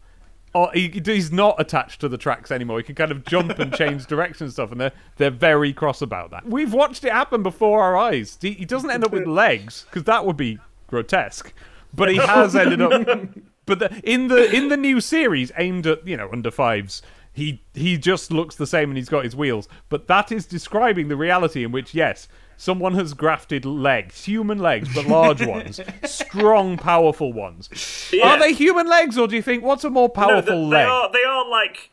[0.53, 2.77] Or he, he's not attached to the tracks anymore.
[2.77, 6.01] He can kind of jump and change direction and stuff, and they're they're very cross
[6.01, 6.45] about that.
[6.45, 8.37] We've watched it happen before our eyes.
[8.39, 11.51] He, he doesn't end up with legs because that would be grotesque,
[11.93, 13.29] but he has ended up.
[13.65, 17.01] But the, in the in the new series aimed at you know under fives,
[17.33, 19.67] he he just looks the same and he's got his wheels.
[19.89, 24.93] But that is describing the reality in which yes, someone has grafted legs, human legs,
[24.93, 27.69] but large ones, strong, powerful ones.
[28.13, 28.29] Yeah.
[28.33, 30.87] Are they human legs, or do you think what's a more No, powerful they leg?
[30.87, 31.11] are.
[31.11, 31.91] They are like.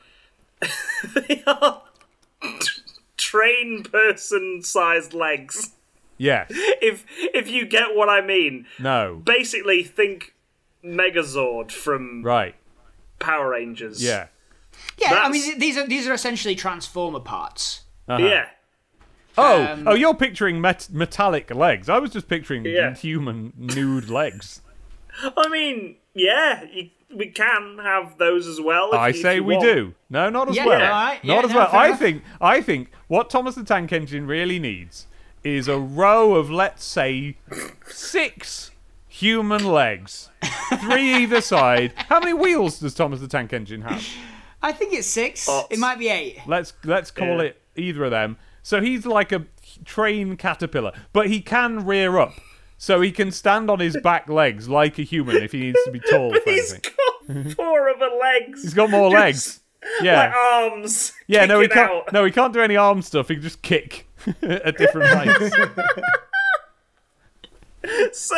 [1.28, 1.82] they are
[3.16, 5.72] train person sized legs.
[6.18, 7.04] Yeah, If
[7.35, 10.32] if you get what I mean, no, basically think
[10.85, 12.55] Megazord from right,
[13.18, 14.03] Power Rangers.
[14.03, 14.27] yeah.
[14.99, 17.83] yeah, I mean these are these are essentially transformer parts.
[18.09, 18.47] yeah.
[19.38, 21.88] Oh, Um, oh, you're picturing met- metallic legs.
[21.88, 22.95] I was just picturing Yeah.
[22.95, 24.61] human nude legs.
[25.37, 28.90] I mean, yeah, you, we can have those as well.
[28.92, 29.66] if I you- if say you we want.
[29.66, 29.95] do.
[30.11, 30.79] No, not as Yeah, well.
[30.81, 31.25] yeah, all right.
[31.25, 31.68] Not Yeah, as no, well.
[31.73, 31.99] I enough.
[31.99, 32.23] think.
[32.42, 35.07] I think what Thomas the Tank Engine really needs
[35.42, 37.37] is a row of, let's say,
[37.88, 38.71] six
[39.12, 40.31] human legs,
[40.81, 41.92] three either side.
[41.96, 44.07] How many wheels does Thomas the Tank Engine have?
[44.62, 45.46] I think it's six.
[45.48, 45.66] Ots.
[45.70, 46.38] It might be eight.
[46.46, 47.48] Let's let's call Yeah.
[47.51, 48.37] it either of them.
[48.62, 49.44] So he's like a
[49.85, 52.35] train caterpillar, but he can rear up.
[52.79, 55.90] So he can stand on his back legs like a human if he needs to
[55.90, 56.31] be tall.
[56.33, 56.92] But for he's anything.
[57.46, 58.62] got four other legs.
[58.62, 59.61] He's got more Just legs.
[60.01, 60.27] Yeah.
[60.27, 61.12] Like arms.
[61.27, 61.90] Yeah, no, he can't.
[61.90, 62.12] out.
[62.12, 63.29] No, he can't do any arm stuff.
[63.29, 64.09] He can just kick
[64.42, 65.55] at different heights.
[68.12, 68.37] So,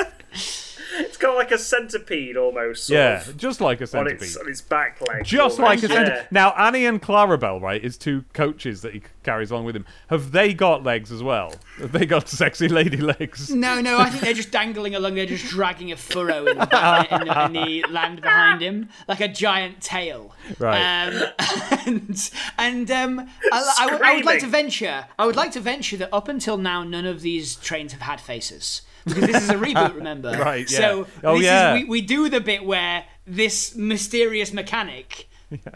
[0.95, 2.85] it's got like a centipede almost.
[2.87, 4.23] Sort yeah, of, just like a on centipede.
[4.23, 5.25] its on its back leg.
[5.25, 6.09] Just like a centipede.
[6.09, 6.27] yeah.
[6.31, 9.87] Now, Annie and Clarabelle, right, is two coaches that he carries along with him.
[10.09, 11.55] Have they got legs as well?
[11.79, 13.51] Have they got sexy lady legs?
[13.51, 15.15] No, no, I think they're just dangling along.
[15.15, 18.89] They're just dragging a furrow in the, back- in the, in the land behind him,
[19.09, 20.33] like a giant tail.
[20.59, 21.07] Right.
[21.09, 21.23] Um,
[21.87, 25.07] and and um, I, I would- I would like to venture.
[25.19, 28.21] I would like to venture that up until now, none of these trains have had
[28.21, 29.95] faces because this is a reboot.
[29.97, 30.31] Remember?
[30.33, 30.79] Right, yeah.
[30.79, 31.75] So Oh, this yeah.
[31.75, 35.29] is we, we do the bit where this mysterious mechanic.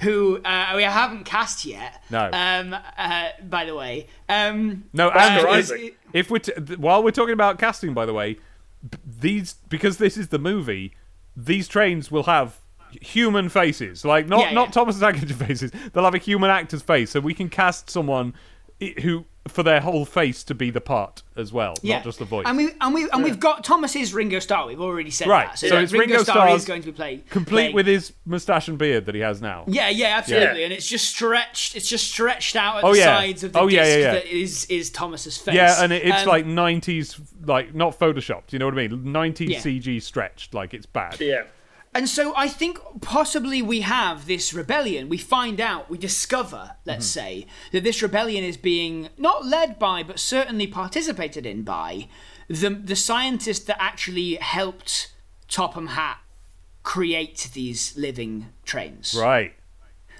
[0.03, 2.03] Who uh, we haven't cast yet?
[2.11, 2.31] No.
[2.33, 2.75] Um.
[2.97, 4.09] Uh, by the way.
[4.29, 4.85] Um.
[4.93, 5.97] No, and Isaac.
[6.12, 8.38] if, if we're t- while we're talking about casting, by the way,
[8.88, 10.95] b- these because this is the movie,
[11.37, 12.59] these trains will have
[13.01, 14.73] human faces, like not Yeah, not yeah.
[14.73, 15.71] Thomas the Tank Engine faces.
[15.93, 18.35] They'll have a human actor's face, so we can cast someone
[19.03, 21.97] who for their whole face to be the part as well, Yeah.
[21.97, 22.45] not just the voice.
[22.47, 24.67] And we and we and we've got Thomas's Ringo Starr.
[24.67, 25.59] We've already said Right, that.
[25.59, 28.69] so that it's Ringo Starr is going to be played Complete playing- with his moustache
[28.69, 29.65] and beard that he has now.
[29.67, 30.59] Yeah, yeah, absolutely.
[30.61, 30.65] Yeah.
[30.65, 31.77] And it's just stretched.
[31.77, 33.05] It's just stretched out at Oh, the yeah.
[33.19, 34.13] sides of the Oh, yeah, disc yeah, yeah.
[34.15, 35.55] that is is Thomas's face.
[35.55, 38.53] Yeah, and it, it's Um, like '90s, like not photoshopped.
[38.53, 39.05] You know what I mean?
[39.13, 39.59] '90s Yeah.
[39.61, 41.21] CG stretched, like it's bad.
[41.21, 41.43] Yeah.
[41.99, 45.09] And so I think possibly we have this rebellion.
[45.09, 47.21] We find out, we discover, let's Mm-hmm.
[47.21, 52.07] say, that this rebellion is being not led by, but certainly participated in by
[52.47, 55.13] the the scientist that actually helped
[55.49, 56.19] Topham Hatt
[56.85, 59.13] create these living trains.
[59.19, 59.55] Right.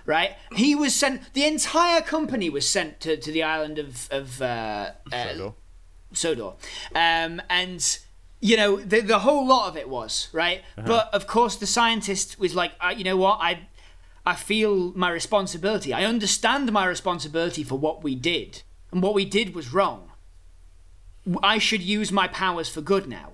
[0.05, 0.33] right?
[0.57, 1.33] He was sent.
[1.33, 5.53] The entire company was sent to, to the island of of uh, uh, Sodor.
[6.13, 6.53] Sodor,
[6.97, 7.99] um, and
[8.41, 10.63] you know, the the whole lot of it was right.
[10.77, 10.87] Uh-huh.
[10.87, 13.67] But of course, the scientist was like, you know what, I
[14.25, 15.93] I feel my responsibility.
[15.93, 20.11] I understand my responsibility for what we did, and what we did was wrong.
[21.43, 23.33] I should use my powers for good now.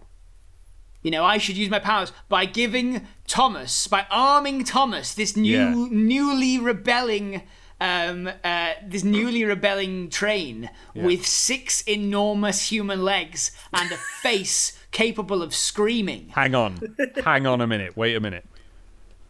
[1.03, 5.51] You know, I should use my powers by giving Thomas, by arming Thomas, this new,
[5.59, 5.75] Yeah.
[5.91, 7.43] newly rebelling,
[7.85, 15.43] um, uh, this newly rebelling train with six enormous human legs and a face capable
[15.43, 16.31] of screaming.
[16.31, 16.81] Hang on.
[17.23, 17.95] Hang on a minute.
[17.95, 18.47] Wait a minute.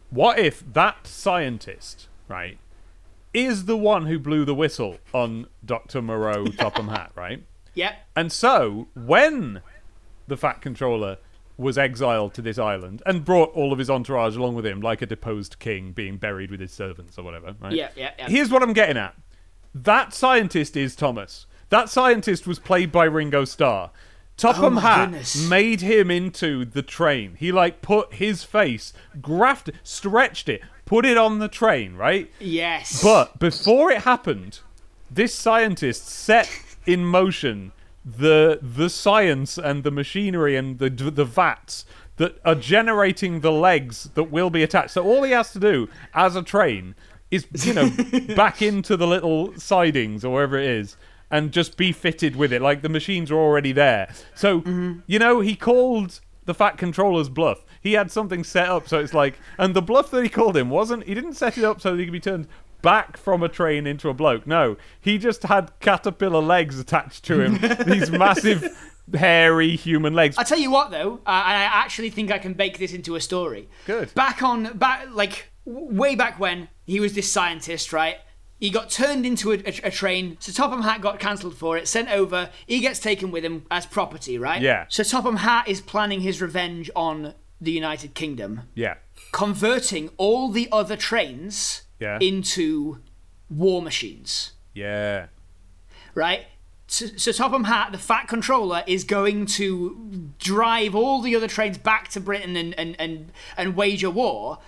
[0.09, 2.57] What if that scientist, right,
[3.33, 6.01] is the one who blew the whistle on Dr.
[6.01, 7.43] Moreau Topham Hatt, right?
[7.77, 7.93] Yep.
[8.15, 9.61] And so, when
[10.29, 11.17] the Fat Controller
[11.57, 15.01] was exiled to this island and brought all of his entourage along with him, like
[15.01, 17.73] a deposed king being buried with his servants or whatever, right?
[17.73, 18.27] Yeah, yeah, yeah.
[18.29, 19.15] Here's what I'm getting at.
[19.73, 21.45] That scientist is Thomas.
[21.69, 23.91] That scientist was played by Ringo Starr.
[24.37, 25.49] Topham Oh my Hat goodness.
[25.49, 27.35] made him into the train.
[27.39, 28.91] He like put his face,
[29.21, 32.29] grafted, stretched it, put it on the train, right?
[32.39, 33.01] Yes.
[33.01, 34.59] But before it happened,
[35.09, 36.49] this scientist set
[36.85, 37.71] in motion
[38.05, 41.85] the the science and the machinery and the the vats
[42.17, 44.91] that are generating the legs that will be attached.
[44.91, 46.95] So all he has to do as a train
[47.31, 47.89] is you know
[48.35, 50.95] back into the little sidings or wherever it is
[51.31, 54.13] and just be fitted with it like the machines are already there.
[54.35, 54.99] So mm-hmm.
[55.07, 57.65] you know he called the fat controller's bluff.
[57.81, 60.69] He had something set up so it's like and the bluff that he called him
[60.69, 62.47] wasn't he didn't set it up so that he could be turned
[62.85, 64.47] back from a train into a bloke.
[64.47, 67.57] No, he just had caterpillar legs attached to him.
[67.85, 68.63] These massive,
[69.13, 70.37] hairy human legs.
[70.37, 73.21] I tell you what, though, uh, I actually think I can bake this into a
[73.21, 73.67] story.
[73.85, 74.13] Good.
[74.13, 78.17] Back on, back like w- way back when he was this scientist, right?
[78.59, 80.37] He got turned into a, a, a train.
[80.39, 82.49] So Topham Hatt got cancelled for it, sent over.
[82.65, 84.61] He gets taken with him as property, right?
[84.61, 84.85] Yeah.
[84.87, 88.95] So Topham Hatt is planning his revenge on the United Kingdom, Yeah.
[89.31, 92.17] converting all the other trains Yeah.
[92.19, 92.99] into
[93.49, 95.27] war machines Yeah.
[96.13, 96.45] right?
[96.87, 101.77] So, so Topham Hatt, the Fat Controller, is going to drive all the other trains
[101.79, 104.59] back to Britain and, and, and, and wage a war.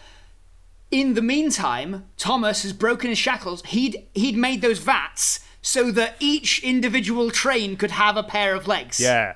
[0.90, 3.62] In the meantime, Thomas has broken his shackles.
[3.68, 8.68] He'd he'd made those vats so that each individual train could have a pair of
[8.68, 9.00] legs.
[9.00, 9.36] Yeah.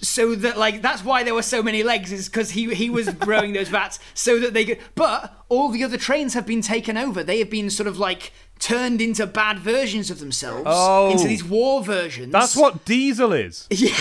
[0.00, 3.08] So that like that's why there were so many legs is because he he was
[3.26, 4.78] growing those vats so that they could.
[4.94, 7.22] But all the other trains have been taken over.
[7.22, 11.10] They have been sort of like turned into bad versions of themselves Oh.
[11.10, 12.32] into these war versions.
[12.32, 13.66] That's what diesel is.
[13.70, 13.92] yeah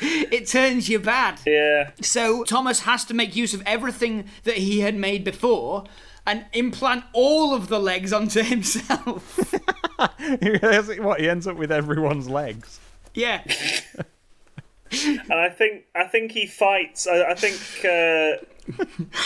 [0.00, 1.40] it turns you bad.
[1.46, 1.90] Yeah.
[2.00, 5.84] So Thomas has to make use of everything that he had made before
[6.26, 9.52] and implant all of the legs onto himself.
[9.98, 12.80] what he ends up with everyone's legs.
[13.14, 13.42] Yeah.
[14.92, 17.08] And I think I think he fights.
[17.08, 18.44] I, I think uh,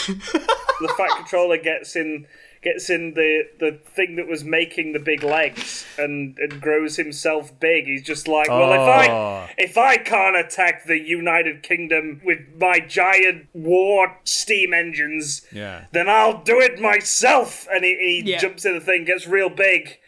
[0.09, 2.25] the Fat Controller gets in
[2.63, 7.57] gets in the the thing that was making the big legs and, and grows himself
[7.59, 7.85] big.
[7.85, 8.83] He's just like, well, if Oh.
[8.89, 15.85] I if I can't attack the United Kingdom with my giant war steam engines, Yeah.
[15.91, 17.67] then I'll do it myself.
[17.71, 18.39] And he, he Yeah.
[18.39, 19.99] jumps in the thing, gets real big,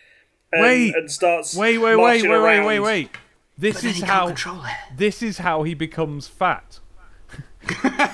[0.52, 0.96] and, Wait.
[0.96, 2.65] and starts Wait, wait, wait, marching wait, wait, around.
[2.65, 3.10] wait, wait.
[3.62, 4.97] This is how can't control it.
[4.97, 6.80] this is how he becomes fat.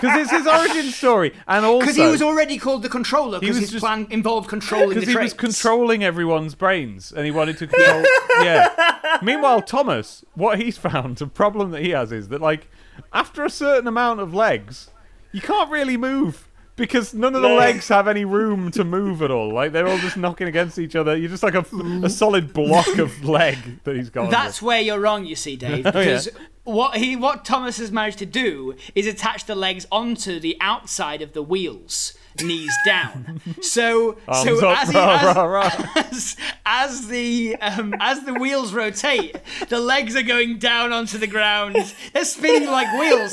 [0.00, 3.56] Because it's his origin story, and also Because he was already called the controller because
[3.58, 7.56] his just- plan involved controlling the because he was controlling everyone's brains and he wanted
[7.58, 8.04] to control
[8.42, 12.68] yeah meanwhile thomas what he's found the problem that he has is that like
[13.12, 14.90] after a certain amount of legs
[15.32, 17.54] you can't really move because none of the No.
[17.56, 20.96] legs have any room to move at all like they're all just knocking against each
[20.96, 21.64] other you're just like a,
[22.02, 25.86] a solid block of leg that he's got That's where you're wrong, you see, Dave.
[25.94, 26.04] Oh, yeah.
[26.04, 26.28] Because
[26.64, 31.20] what he what Thomas has managed to do is attach the legs onto the outside
[31.22, 33.40] of the wheels, knees down.
[33.60, 35.70] So Arms so up, as, he, rah, as, rah, rah.
[35.96, 39.36] as as the um, as the wheels rotate,
[39.68, 41.76] the legs are going down onto the ground.
[42.12, 43.32] They're spinning like wheels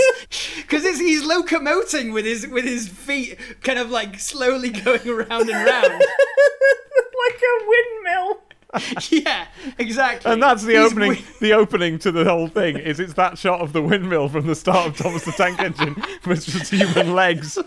[0.58, 5.66] because he's locomoting with his with his feet, kind of like slowly going around and
[5.66, 5.94] round.
[7.22, 8.42] like a windmill.
[9.10, 9.48] yeah,
[9.80, 10.32] exactly.
[10.32, 11.10] and that's the He's opening.
[11.16, 14.48] wi- the opening to the whole thing is it's that shot of the windmill from
[14.48, 17.58] the start of Thomas the Tank Engine with just human legs.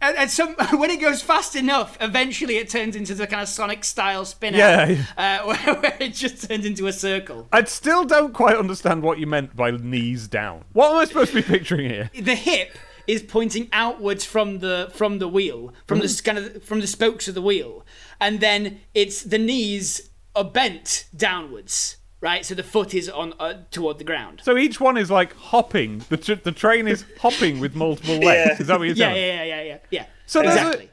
[0.00, 3.48] And, and some when it goes fast enough, eventually it turns into the kind of
[3.48, 5.04] Sonic style spin out, Yeah.
[5.16, 7.48] uh, where, where it just turns into a circle.
[7.52, 10.64] I still don't quite understand what you meant by knees down.
[10.72, 12.10] What am I supposed to be picturing here?
[12.20, 16.80] The hip is pointing outwards from the from the wheel, from the kind of from
[16.80, 17.84] the spokes of the wheel,
[18.20, 22.44] and then it's the knees are bent downwards, right?
[22.44, 24.40] So the foot is on uh, toward the ground.
[24.42, 26.02] So each one is like hopping.
[26.08, 28.50] The tr- the train is hopping with multiple legs.
[28.50, 28.60] Yeah.
[28.60, 29.22] Is that what you're Yeah, telling?
[29.22, 29.78] yeah, yeah, yeah, yeah.
[29.90, 30.06] yeah.
[30.26, 30.90] So there's a- exactly.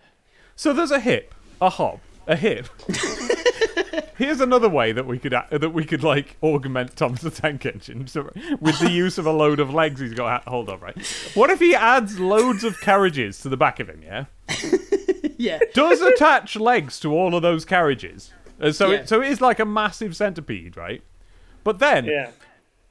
[0.56, 2.67] So there's a hip, a hop, a hip.
[4.15, 7.65] Here's another way that we could a- that we could like augment Thomas the Tank
[7.65, 10.82] Engine so, with the use of a load of legs he's got hold of.
[10.84, 10.96] Right?
[11.34, 14.04] What if he adds loads of carriages to the back of him?
[14.04, 14.26] Yeah,
[15.38, 15.60] yeah.
[15.74, 18.32] does attach legs to all of those carriages.
[18.62, 19.00] Uh, so Yeah.
[19.00, 21.02] it, so it is like a massive centipede, right?
[21.63, 22.30] But then Yeah.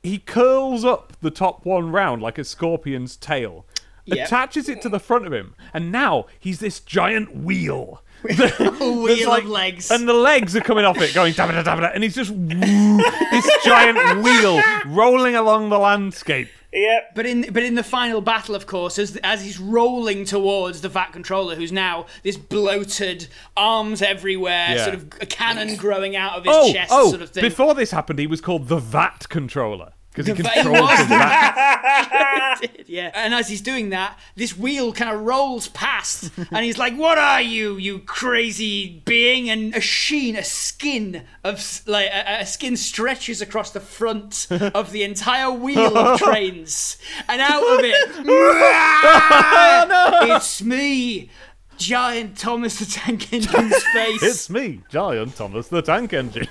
[0.03, 3.67] he curls up the top one round like a scorpion's tail,
[4.05, 4.25] Yeah.
[4.25, 8.03] attaches it to the front of him, and now he's this giant wheel.
[8.29, 8.35] A
[8.81, 9.91] wheel like- of legs.
[9.91, 12.31] And the legs are coming off it, going dabba da dabba, da, and he's just
[12.31, 12.97] woo,
[13.31, 16.49] this giant wheel rolling along the landscape.
[16.73, 17.15] Yep.
[17.15, 20.89] But in but in the final battle, of course, as as he's rolling towards the
[20.89, 24.85] Vat Controller, who's now this bloated, arms everywhere, Yeah.
[24.85, 27.11] sort of a cannon growing out of his Oh, chest, oh!
[27.11, 27.43] sort of thing.
[27.43, 30.97] Before this happened, he was called the VAT controller because he The Va- controls he
[30.97, 32.61] was the the VAT.
[32.89, 33.11] yeah.
[33.15, 37.17] And as he's doing that, this wheel kind of rolls past, and he's like, "What
[37.19, 42.77] are you, you crazy being?" And a sheen, a skin of like a, a skin
[42.77, 46.99] stretches across the front of the entire wheel of trains,
[47.29, 48.27] and out of it,
[50.37, 51.31] it's me,
[51.79, 54.23] giant Thomas the Tank Engine's face.
[54.23, 56.47] It's me, Giant Thomas the Tank Engine.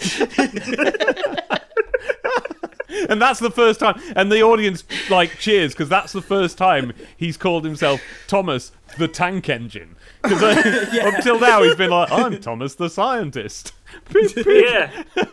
[3.10, 6.94] And that's the first time, and the audience like cheers because that's the first time
[7.18, 9.96] he's called himself Thomas the Tank Engine.
[10.24, 10.44] Because
[11.00, 13.74] up till now he's been like, I'm Thomas the Scientist.
[14.46, 15.04] Yeah.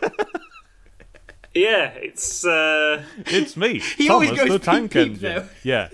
[1.53, 5.21] yeah, it's uh It's me, He always Thomas goes the Tank beep, Engine.
[5.21, 5.47] though.
[5.63, 5.89] Yeah.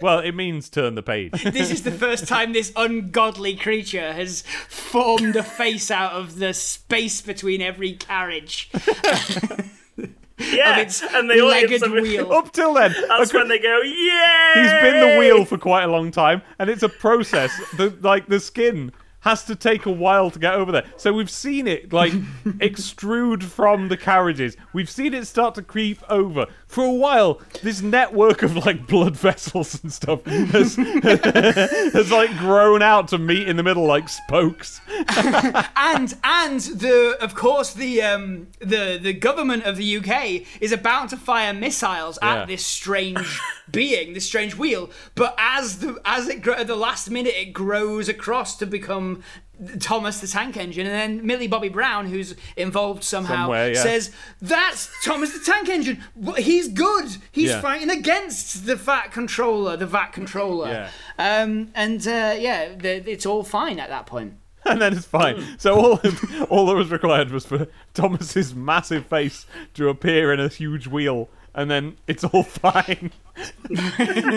[0.00, 1.42] Well, it means turn the page.
[1.42, 6.54] this is the first time this ungodly creature has formed a face out of the
[6.54, 8.70] space between every carriage.
[10.38, 12.32] Yeah, its and the audience legged have wheel.
[12.38, 14.62] Up till then, That's okay, when they go, yeah.
[14.62, 17.52] he's been the wheel for quite a long time, and it's a process.
[17.76, 20.84] The like the skin has to take a while to get over there.
[20.96, 22.12] So we've seen it like
[22.60, 24.56] extrude from the carriages.
[24.72, 26.46] We've seen it start to creep over.
[26.68, 30.76] For a while, this network of like blood vessels and stuff has,
[31.92, 34.80] has like grown out to meet in the middle like spokes.
[35.76, 41.08] and and the of course the um the the government of the UK is about
[41.08, 42.42] to fire missiles Yeah.
[42.42, 44.90] at this strange being, this strange wheel.
[45.14, 49.22] But as the as it the last minute it grows across to become
[49.80, 53.82] Thomas the Tank Engine, and then Millie Bobby Brown, who's involved somehow, Somewhere, yeah.
[53.82, 56.02] says that's Thomas the Tank Engine.
[56.36, 57.08] He's good.
[57.32, 57.60] He's Yeah.
[57.60, 60.68] fighting against the VAT controller, the VAT controller.
[60.68, 60.90] Yeah.
[61.42, 64.34] Um, and uh, yeah, the, it's all fine at that point.
[64.64, 65.42] and then it's fine.
[65.58, 66.00] So all
[66.50, 71.28] all that was required was for Thomas's massive face to appear in a huge wheel,
[71.58, 73.10] and then it's all fine.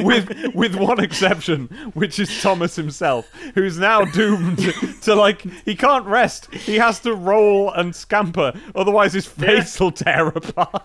[0.03, 4.59] with with one exception, which is Thomas himself, who's now doomed
[5.01, 6.53] to like he can't rest.
[6.53, 10.83] He has to roll and scamper, otherwise his face will tear apart.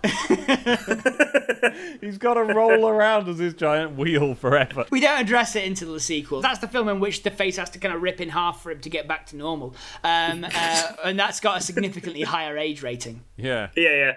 [2.00, 4.86] He's got to roll around as this giant wheel forever.
[4.90, 6.40] We don't address it until the sequel.
[6.40, 8.70] That's the film in which the face has to kind of rip in half for
[8.70, 9.74] him to get back to normal.
[10.02, 13.24] Um, uh, and that's got a significantly higher age rating.
[13.36, 13.68] Yeah.
[13.76, 14.12] Yeah, yeah.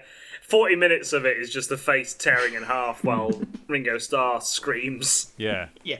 [0.50, 3.32] 40 minutes of it is just the face tearing in half while
[3.68, 5.32] Ringo Starr screams.
[5.38, 5.70] Yeah.
[5.84, 6.00] Yeah.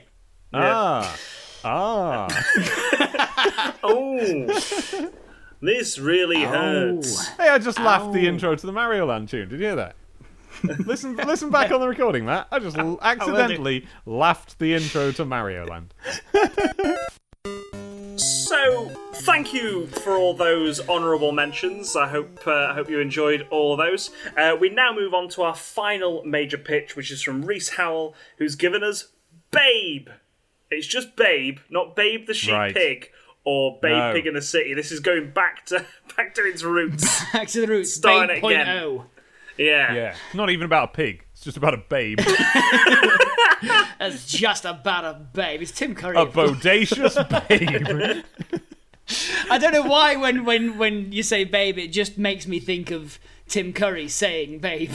[0.52, 1.16] Ah.
[1.64, 2.28] Ah.
[3.82, 4.46] Oh.
[5.62, 7.26] this really hurts.
[7.28, 9.48] Hey, I just laughed the intro to the Mario Land tune.
[9.48, 9.96] Did you hear that?
[10.86, 12.46] listen, listen back on the recording, Matt.
[12.52, 15.94] I just l- accidentally laughed the intro to Mario Land.
[18.20, 21.96] So, thank you for all those honourable mentions.
[21.96, 24.10] I hope uh, I hope you enjoyed all of those.
[24.36, 28.14] Uh, we now move on to our final major pitch, which is from Reese Howell,
[28.36, 29.08] who's given us
[29.50, 30.08] Babe.
[30.70, 32.74] It's just Babe, not Babe the Sheep Right.
[32.74, 33.10] Pig
[33.44, 34.12] or Babe No.
[34.12, 34.74] Pig in the City.
[34.74, 37.24] This is going back to back to its roots.
[37.32, 37.94] Back to the roots.
[37.94, 38.66] Starting Babe again.
[38.66, 39.04] point oh.
[39.56, 39.94] Yeah.
[39.94, 41.24] Yeah, it's not even about a pig.
[41.32, 42.18] It's just about a babe,
[43.98, 45.62] That's just about a babe.
[45.62, 46.16] It's Tim Curry.
[46.16, 47.14] a bodacious
[47.48, 48.24] babe.
[49.50, 52.90] I don't know why when, when, when you say babe, it just makes me think
[52.90, 53.18] of
[53.48, 54.92] Tim Curry saying babe.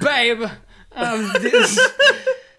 [0.00, 0.44] babe.
[0.94, 1.80] Um, this,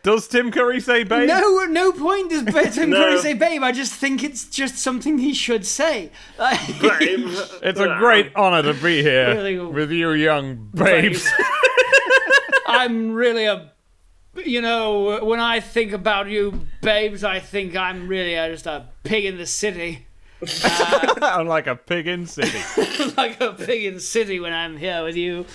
[0.01, 1.27] Does Tim Curry say babe?
[1.29, 2.43] no, at no point does
[2.75, 2.97] Tim No.
[2.97, 3.63] Curry say babe.
[3.63, 6.11] I just think it's just something he should say.
[6.37, 7.27] Like- Babe.
[7.61, 11.29] It's a great honour to be here Really- with you, young babes.
[12.67, 13.71] I'm really a,
[14.35, 19.25] you know, when I think about you, babes, I think I'm really just a pig
[19.25, 20.07] in the city.
[21.21, 22.57] I'm like a pig in city.
[23.17, 25.45] like a pig in the city when I'm here with you.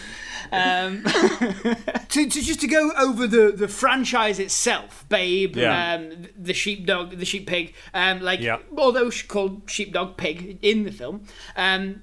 [0.50, 1.02] Um,
[2.08, 5.94] to, to just to go over the, the franchise itself, Babe, Yeah.
[5.94, 8.58] um, the sheepdog, the sheep pig, um, like Yeah.
[8.76, 11.24] although sh- called sheepdog pig in the film,
[11.54, 12.02] um,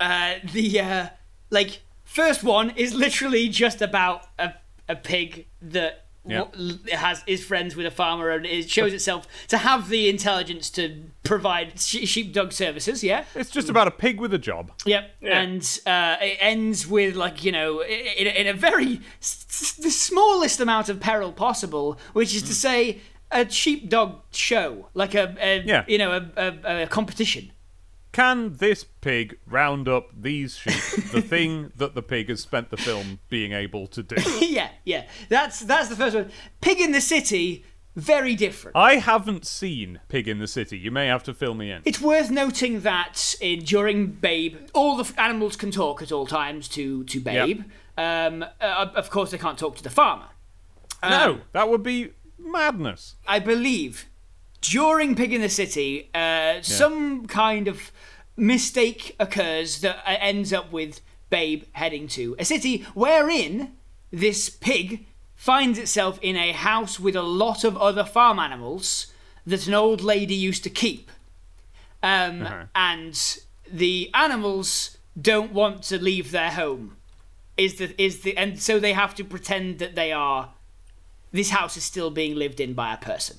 [0.00, 1.06] uh, the uh,
[1.50, 4.54] like first one is literally just about a,
[4.88, 6.44] a pig that Yeah.
[6.44, 10.08] w- l- has is friends with a farmer and it shows itself to have the
[10.08, 13.02] intelligence to provide she- sheepdog services.
[13.02, 13.24] Yeah.
[13.34, 14.70] It's just about a pig with a job.
[14.84, 15.10] Yep.
[15.22, 15.40] Yeah.
[15.40, 19.90] And uh, it ends with like you know in, in a very s- s- the
[19.90, 22.98] smallest amount of peril possible, which is to say
[23.30, 25.84] a sheepdog show, like a, a Yeah.
[25.88, 26.22] you know a,
[26.64, 27.52] a, a competition.
[28.12, 31.10] Can this pig round up these sheep?
[31.12, 34.16] the thing that the pig has spent the film being able to do.
[34.46, 35.06] yeah, yeah.
[35.28, 36.30] That's that's the first one.
[36.60, 38.76] Pig in the City, very different.
[38.76, 40.78] I haven't seen Pig in the City.
[40.78, 41.82] You may have to fill me in.
[41.84, 46.26] It's worth noting that in, during Babe, all the f- animals can talk at all
[46.26, 47.62] times to to Babe.
[47.96, 50.28] Um, uh, of course, they can't talk to the farmer.
[51.02, 53.16] no, that would be madness.
[53.26, 54.08] I believe
[54.60, 57.92] during Pig in the City, uh, some kind of
[58.36, 61.00] mistake occurs that uh, ends up with
[61.30, 63.72] Babe heading to a city wherein
[64.10, 65.04] this pig
[65.34, 69.12] finds itself in a house with a lot of other farm animals
[69.46, 71.10] that an old lady used to keep.
[72.02, 73.38] Um, And
[73.70, 76.96] the animals don't want to leave their home.
[77.56, 80.54] Is the is the and so they have to pretend that they are
[81.32, 83.38] this house is still being lived in by a person.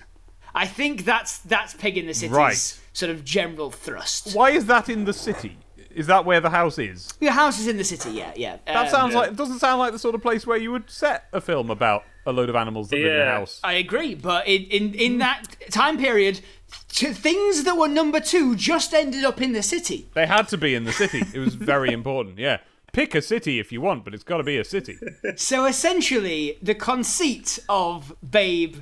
[0.55, 2.79] I think that's that's Pig in the City's Right.
[2.93, 4.35] sort of general thrust.
[4.35, 5.57] Why is that in the city?
[5.93, 7.11] Is that where the house is?
[7.19, 8.57] Your house is in the city, yeah, yeah.
[8.67, 10.89] That Um, sounds like it doesn't sound like the sort of place where you would
[10.89, 13.59] set a film about a load of animals that live in a house.
[13.63, 16.41] I agree, but in in, in that time period,
[16.89, 20.07] t- things that were number two just ended up in the city.
[20.13, 21.23] They had to be in the city.
[21.33, 22.37] It was very important.
[22.37, 22.57] Yeah.
[22.91, 24.97] Pick a city if you want, but it's got to be a city.
[25.35, 28.77] So essentially, the conceit of Babe,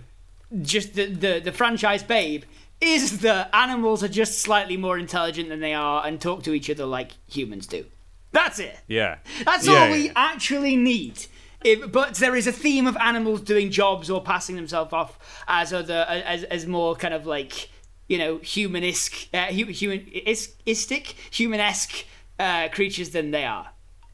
[0.61, 2.43] just the, the, the franchise Babe,
[2.79, 6.69] is that animals are just slightly more intelligent than they are and talk to each
[6.69, 7.85] other like humans do.
[8.31, 8.77] That's it.
[8.87, 9.17] Yeah.
[9.45, 11.25] That's Yeah, all yeah, we actually need.
[11.63, 15.17] If, but there is a theme of animals doing jobs or passing themselves off
[15.47, 17.69] as other as, as more kind of like
[18.07, 22.05] you know humanistic, uh, hu- humanistic, humanesque
[22.39, 23.69] uh, creatures than they are.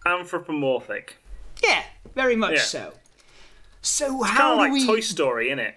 [0.05, 1.17] Anthropomorphic.
[1.61, 1.83] Yeah,
[2.15, 2.61] very much Yeah.
[2.61, 2.93] so.
[3.81, 4.87] So Kind how of like we?
[4.87, 5.73] Toy Story, innit?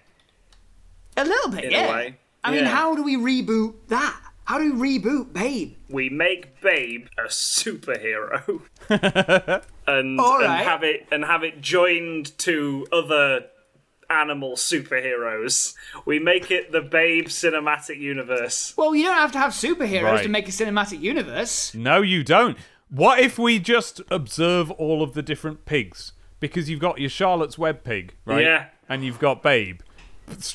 [1.16, 1.86] A little bit, In yeah.
[1.88, 2.16] a way.
[2.44, 4.14] I mean, how do we reboot that?
[4.44, 5.74] How do we reboot Babe?
[5.88, 8.60] We make Babe a superhero,
[9.86, 13.46] and All and have it and have it joined to other
[14.08, 15.74] animal superheroes.
[16.04, 18.72] We make it the Babe cinematic universe.
[18.76, 20.22] Well, you don't have to have superheroes Right.
[20.22, 21.74] to make a cinematic universe.
[21.74, 22.56] No, you don't.
[22.88, 26.12] What if we just observe all of the different pigs?
[26.38, 28.44] Because you've got your Charlotte's Web pig, right?
[28.44, 28.66] Yeah.
[28.88, 29.80] And you've got Babe.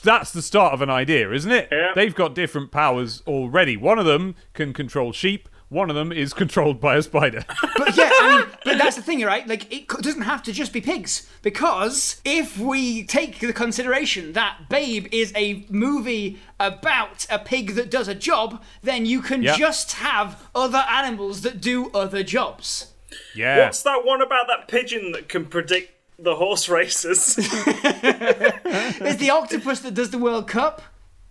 [0.04, 1.70] That's the start of an idea, isn't it?
[1.72, 1.92] Yeah.
[1.96, 3.78] They've got different powers already.
[3.78, 5.48] One of them can control sheep.
[5.70, 7.46] One of them is controlled by a spider.
[7.78, 9.48] But yeah, I mean, but that's the thing, right?
[9.48, 14.68] Like, it doesn't have to just be pigs because if we take the consideration that
[14.70, 19.56] Babe is a movie about a pig that does a job, then you can Yeah.
[19.56, 22.88] just have other animals that do other jobs.
[23.34, 23.64] yeah.
[23.66, 27.36] What's that one about that pigeon that can predict the horse races?
[27.38, 30.82] it's the octopus that does the World Cup.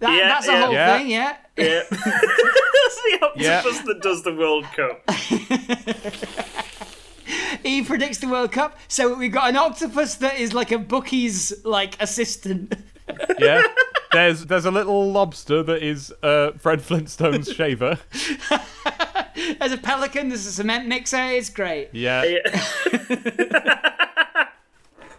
[0.00, 0.64] That, Yeah, that's a yeah.
[0.64, 0.98] whole Yeah.
[0.98, 1.36] thing, yeah.
[1.56, 1.82] yeah.
[2.82, 3.82] It's the octopus Yeah.
[3.86, 5.02] that does the World Cup.
[7.62, 8.76] He predicts the World Cup.
[8.88, 12.74] So we've got an octopus that is like a bookie's like assistant.
[13.38, 13.62] yeah.
[14.12, 17.98] There's there's a little lobster that is uh, Fred Flintstone's shaver.
[19.60, 20.28] There's a pelican.
[20.30, 21.22] There's a cement mixer.
[21.30, 21.90] It's great.
[21.92, 22.24] Yeah.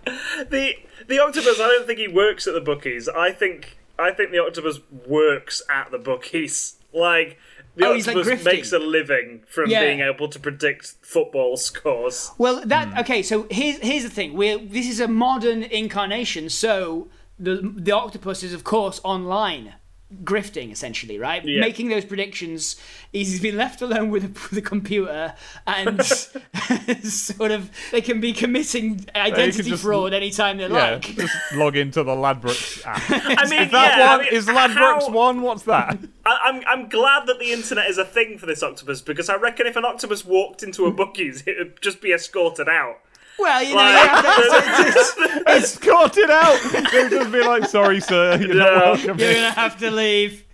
[0.06, 0.76] The
[1.08, 3.08] the octopus, I don't think he works at the bookies.
[3.10, 6.78] I think I think the octopus works at the bookies.
[6.93, 7.38] Like
[7.76, 9.82] the Oh, he's, like, octopus makes a living from Yeah.
[9.82, 12.32] being able to predict football scores.
[12.38, 12.97] Well, that hmm.
[12.99, 13.22] okay.
[13.24, 14.34] So here's here's the thing.
[14.34, 16.49] We're this is a modern incarnation.
[16.49, 19.76] So the the octopus is of course online,
[20.24, 21.43] grifting essentially, right?
[21.45, 21.62] Yeah.
[21.62, 22.76] Making those predictions.
[23.12, 25.34] He's been left alone with a, with a computer,
[25.68, 26.03] and
[27.03, 31.03] sort of they can be committing identity just- fraud anytime they Yeah, like.
[31.16, 33.01] just log into the Ladbrokes app.
[33.09, 34.20] I mean, Is that yeah, one?
[34.20, 35.41] I mean, is Ladbrokes how- one?
[35.41, 35.97] What's that?
[36.26, 39.36] I, I'm I'm glad that the internet is a thing for this octopus because I
[39.36, 42.99] reckon if an octopus walked into a bookies, it would just be escorted out.
[43.42, 46.60] Well, you know, Like, you have to- Escort it out.
[46.92, 48.80] They'll just be like, "Sorry, sir, you're not Yeah.
[48.92, 50.46] welcome." you're gonna have to leave.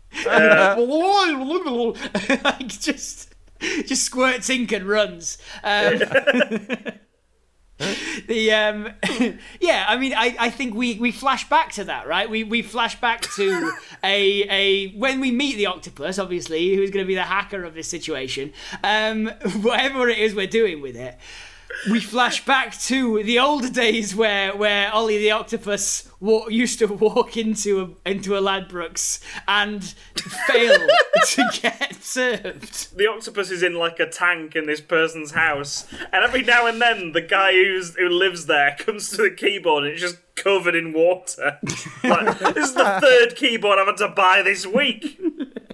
[2.44, 3.34] like just
[3.86, 5.38] just squirts ink and runs.
[5.64, 6.00] Um,
[8.28, 8.90] the um,
[9.60, 12.28] yeah, I mean, I, I think we, we flash back to that, right?
[12.30, 13.72] We we flash back to
[14.04, 17.76] a a when we meet the octopus, obviously, who's going to be the hacker of
[17.76, 18.52] this situation.
[18.84, 19.28] Um,
[19.62, 21.18] whatever it is we're doing with it,
[21.90, 26.88] we flash back to the old days where where Ollie the octopus wa- used to
[26.88, 29.84] walk into a into a Ladbrokes and
[30.48, 30.88] fail
[31.28, 32.98] to get served.
[32.98, 36.82] the octopus is in like a tank in this person's house, and every now and
[36.82, 40.76] then the guy who's who lives there comes to the keyboard and it's just covered
[40.76, 41.60] in water.
[42.04, 45.20] like, this is the third keyboard I've had to buy this week.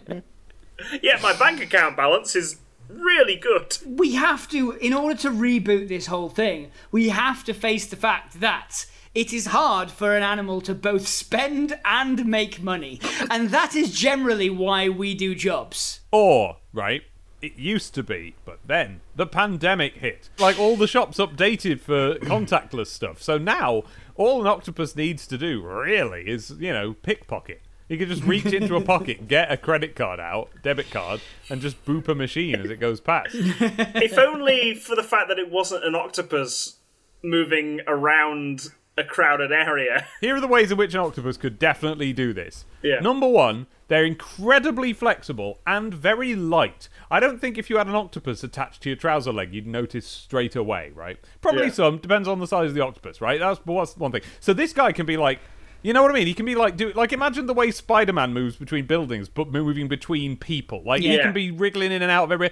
[1.01, 2.57] Yet my bank account balance is
[2.93, 3.77] really good.
[3.85, 7.95] we have to, in order to reboot this whole thing, we have to face the
[7.95, 8.85] fact that
[9.15, 12.99] it is hard for an animal to both spend and make money.
[13.29, 15.99] And that is generally why we do jobs.
[16.11, 17.03] Or, right,
[17.41, 20.29] it used to be, but then the pandemic hit.
[20.39, 23.21] Like all the shops updated for contactless stuff.
[23.21, 23.83] So now
[24.15, 27.61] all an octopus needs to do really is, you know, pickpocket.
[27.93, 31.61] He can just reach into a pocket, get a credit card out, debit card, and
[31.61, 33.35] just boop a machine as it goes past.
[33.35, 36.77] If only for the fact that it wasn't an octopus
[37.23, 40.07] moving around a crowded area.
[40.21, 42.65] Here are the ways in which an octopus could definitely do this.
[42.81, 42.99] Yeah.
[42.99, 46.89] Number one, they're incredibly flexible and very light.
[47.11, 50.07] I don't think if you had an octopus attached to your trouser leg, you'd notice
[50.07, 51.19] straight away, right?
[51.41, 51.73] Probably Yeah.
[51.73, 53.39] some, depends on the size of the octopus, right?
[53.39, 54.23] That's what's one thing.
[54.39, 55.39] So this guy can be like,
[55.83, 56.27] you know what I mean?
[56.27, 59.87] He can be like, do like imagine the way Spider-Man moves between buildings, but moving
[59.87, 60.81] between people.
[60.85, 61.23] Like he Yeah.
[61.23, 62.49] can be wriggling in and out of every.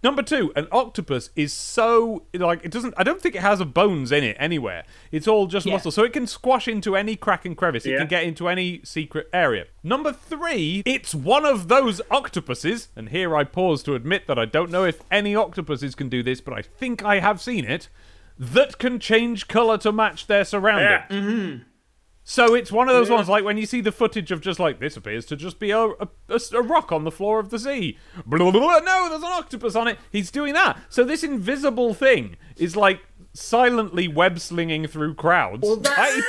[0.00, 2.94] Number two, an octopus is so like it doesn't.
[2.96, 4.84] I don't think it has a bones in it anywhere.
[5.10, 5.72] It's all just Yeah.
[5.72, 7.84] muscle, so it can squash into any crack and crevice.
[7.84, 7.98] It Yeah.
[7.98, 9.64] can get into any secret area.
[9.82, 14.44] Number three, it's one of those octopuses, and here I pause to admit that I
[14.44, 17.88] don't know if any octopuses can do this, but I think I have seen it.
[18.38, 21.02] That can change color to match their surroundings.
[21.10, 21.16] Yeah.
[21.16, 21.56] Mm-hmm.
[22.30, 24.80] So it's one of those ones like when you see the footage of just like
[24.80, 27.96] this appears to just be a, a, a- rock on the floor of the sea.
[28.26, 29.98] Blah, blah, blah, no, there's an octopus on it.
[30.12, 30.78] He's doing that.
[30.90, 33.00] So this invisible thing is like
[33.32, 35.62] silently web slinging through crowds.
[35.62, 36.20] Well, I-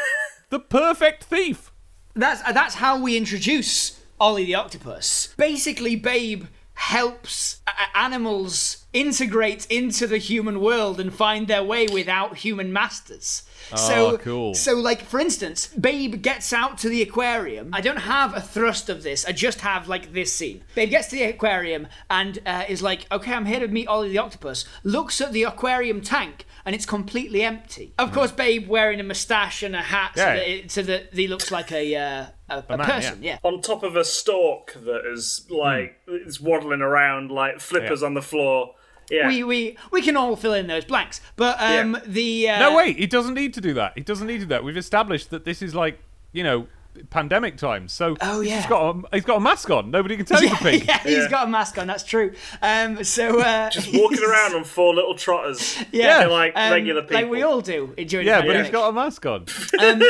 [0.50, 1.70] the perfect thief.
[2.16, 5.34] That's that's how we introduce Ollie the octopus.
[5.36, 6.46] Basically, Babe
[6.80, 7.60] helps
[7.94, 13.44] animals integrate into the human world and find their way without human masters.
[13.76, 14.54] so, Oh, cool.
[14.54, 17.70] So, like for instance, Babe gets out to the aquarium.
[17.74, 19.26] I don't have a thrust of this.
[19.26, 20.64] I just have like this scene.
[20.74, 24.10] Babe gets to the aquarium and uh, is like, "Okay, I'm here to meet Ollie
[24.10, 27.96] the octopus." Looks at the aquarium tank and it's completely empty.
[27.98, 30.36] Of course, Babe wearing a moustache and a hat so Yeah.
[30.36, 33.24] that, it, so that he looks like a uh, a, a man, person.
[33.24, 33.40] Yeah.
[33.42, 38.06] On top of a stalk that is like is waddling around like flippers Yeah.
[38.06, 38.76] on the floor.
[39.10, 39.28] Yeah.
[39.28, 42.02] We, we we can all fill in those blanks, but um, Yeah.
[42.06, 43.94] the uh, No, wait, he doesn't need to do that.
[43.96, 44.64] He doesn't need to do that.
[44.64, 45.98] We've established that this is like,
[46.34, 46.68] you know,
[47.10, 47.94] pandemic times.
[47.94, 48.58] So Oh, yeah.
[48.58, 49.92] he's got a, he's got a mask on.
[49.92, 50.86] Nobody can tell yeah, he's a pig.
[50.88, 51.30] yeah, he's Yeah.
[51.30, 51.88] got a mask on.
[51.88, 52.34] That's true.
[52.62, 55.78] Um, so uh, just walking around on four little trotters.
[55.92, 57.16] yeah, like um, regular people.
[57.16, 59.46] like we all do during Yeah, the but he's got a mask on.
[59.80, 60.02] um,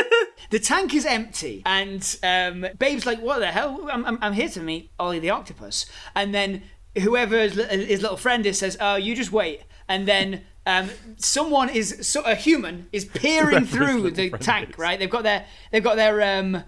[0.50, 3.88] the tank is empty, and um, Babe's like, "What the hell?
[3.92, 6.62] I'm, I'm, I'm here to meet Ollie the octopus." And then
[6.98, 10.88] whoever his, his little friend is says, "Oh, you just wait." And then um,
[11.18, 14.78] someone is so, a human is peering through the tank.
[14.78, 14.98] Right?
[14.98, 16.62] They've got their they've got their um,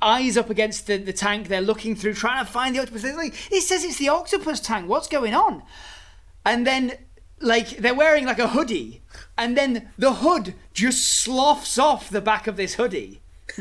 [0.00, 1.48] eyes up against the, the tank.
[1.48, 3.02] They're looking through, trying to find the octopus.
[3.02, 4.88] They're like, "It says it's the octopus tank.
[4.88, 5.62] What's going on?"
[6.44, 6.92] And then
[7.40, 9.02] like they're wearing like a hoodie
[9.36, 13.20] and then the hood just sloughs off the back of this hoodie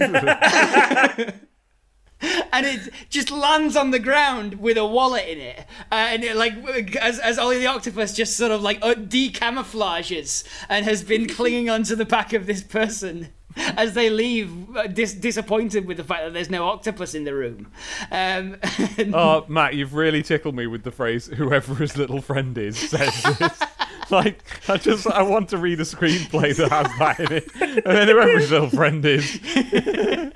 [2.54, 5.60] and it just lands on the ground with a wallet in it
[5.92, 10.44] uh, and it like as, as ollie the octopus just sort of like uh, decamouflages
[10.70, 15.14] and has been clinging onto the back of this person as they leave uh, dis-
[15.14, 17.72] disappointed with the fact that there's no octopus in the room
[18.12, 18.58] um,
[19.14, 23.24] Oh, Matt, you've really tickled me with the phrase "whoever his little friend is" says
[23.40, 23.64] this.
[24.12, 27.84] like, I just I want to read a screenplay that has that in it, and
[27.98, 29.40] then whoever his little friend is.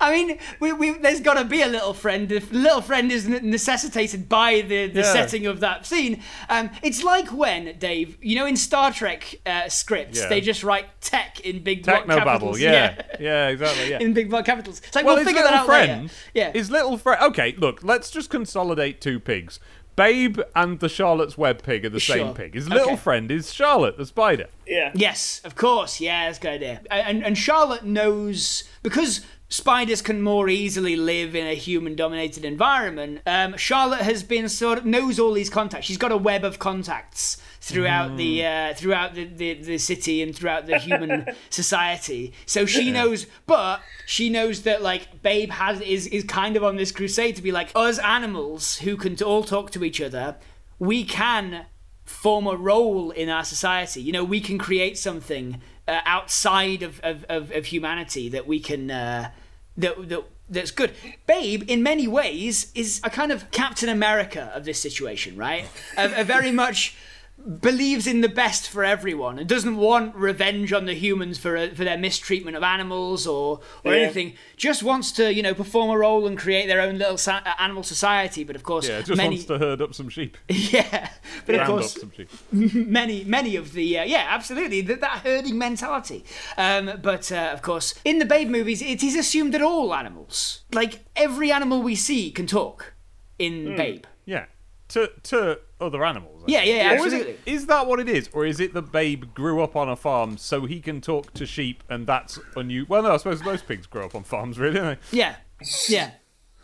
[0.00, 2.30] I mean, we, we, there's got to be a little friend.
[2.32, 5.12] If little friend is necessitated by the, the Yeah.
[5.12, 9.68] setting of that scene, um, it's like when Dave, you know, in Star Trek uh,
[9.68, 10.28] scripts, Yeah.
[10.28, 12.60] they just write tech in big block Techno babble, capitals.
[12.60, 13.98] yeah, yeah, exactly, yeah.
[14.00, 14.80] in big block capitals.
[14.84, 16.14] It's like well, we'll figure that out friend, later.
[16.34, 17.22] Yeah, his little friend.
[17.22, 19.60] Okay, look, let's just consolidate two pigs.
[19.96, 22.54] Babe and the Charlotte's Web pig are the same pig.
[22.54, 22.96] His little Okay.
[22.96, 24.46] friend is Charlotte the spider.
[24.66, 24.92] Yeah.
[24.94, 26.00] Yes, of course.
[26.00, 26.80] Yeah, that's a good idea.
[26.90, 33.20] And and Charlotte knows because spiders can more easily live in a human dominated environment,
[33.26, 35.86] um, Charlotte has been sort of knows all these contacts.
[35.86, 40.34] She's got a web of contacts throughout the uh, throughout the, the, the city and
[40.34, 42.32] throughout the human society.
[42.46, 46.76] So she knows, but she knows that like Babe has is is kind of on
[46.76, 50.36] this crusade to be like us animals who can all talk to each other.
[50.78, 51.66] We can
[52.04, 54.02] form a role in our society.
[54.02, 58.58] You know, we can create something uh, outside of, of, of, of humanity that we
[58.58, 59.30] can uh,
[59.76, 60.92] that, that that's good.
[61.26, 65.68] Babe, in many ways, is a kind of Captain America of this situation, right?
[65.96, 66.96] a, a very much
[67.60, 71.68] believes in the best for everyone and doesn't want revenge on the humans for uh,
[71.74, 74.02] for their mistreatment of animals or or Yeah.
[74.02, 74.34] anything.
[74.56, 77.52] Just wants to you know perform a role and create their own little sa- uh,
[77.58, 78.44] animal society.
[78.44, 80.36] But of course, Yeah, just many wants to herd up some sheep.
[80.48, 81.10] yeah,
[81.46, 81.98] but of course,
[82.52, 86.24] many many of the uh, yeah absolutely that, that herding mentality
[86.56, 90.60] um, but uh, of course in the babe movies it is assumed that all animals
[90.72, 92.92] like every animal we see can talk
[93.38, 94.46] in babe Yeah.
[94.88, 96.29] To to other animals.
[96.40, 96.76] I yeah think.
[96.76, 99.62] yeah, Or is, it, is that what it is, or is it that Babe grew
[99.62, 102.86] up on a farm so he can talk to sheep, and that's unusual?
[102.88, 104.74] Well, no, I suppose most pigs grow up on farms, really.
[104.74, 105.16] Don't they?
[105.18, 105.36] yeah
[105.88, 106.12] yeah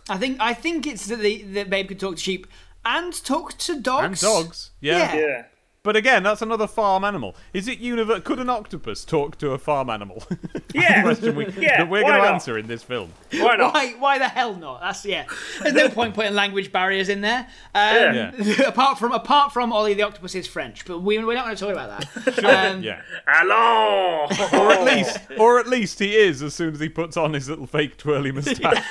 [0.09, 2.47] i think i think it's that the that babe can talk to sheep
[2.85, 4.71] and talk to dogs And dogs.
[4.81, 5.15] Yeah.
[5.15, 5.21] Yeah.
[5.21, 5.45] Yeah.
[5.87, 7.37] But again, that's another farm animal.
[7.53, 10.23] Is it univer- Could an octopus talk to a farm animal?
[10.75, 11.01] Yeah.
[11.03, 12.35] question we, Yeah, that we're why going to not?
[12.35, 13.11] answer in this film.
[13.33, 13.73] Why not?
[13.73, 14.81] Why, why the hell not?
[14.83, 15.25] That's yeah.
[15.63, 17.47] There's no point putting language barriers in there.
[17.75, 18.33] Um, Yeah.
[18.67, 21.65] apart from apart from Ollie the octopus is French, but we, we're not going to
[21.65, 22.45] talk about that.
[22.75, 23.01] Um, Yeah.
[23.27, 24.27] Hello.
[24.61, 27.49] Or at least, or at least he is as soon as he puts on his
[27.49, 28.83] little fake twirly moustache.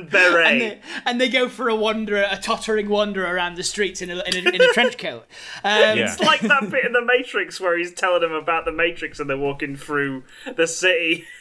[0.00, 0.46] And beret.
[0.46, 4.10] and they, and they go for a wander, a tottering wander around the streets in
[4.10, 5.24] a, in a, in a trench coat.
[5.64, 6.12] Um, Yeah.
[6.12, 9.28] It's like that bit in the Matrix where he's telling them about the Matrix and
[9.30, 10.24] they're walking through
[10.56, 11.24] the city.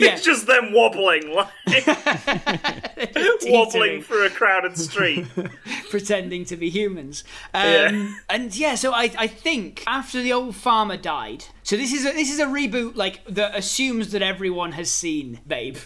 [0.00, 0.14] Yeah.
[0.14, 1.46] It's just them wobbling, like
[3.44, 5.26] wobbling through a crowded street.
[5.90, 7.22] pretending to be humans.
[7.52, 8.14] Um, Yeah.
[8.30, 12.12] And yeah, so I, I think after the old farmer died, so this is a,
[12.12, 15.76] this is a reboot like that assumes that everyone has seen Babe.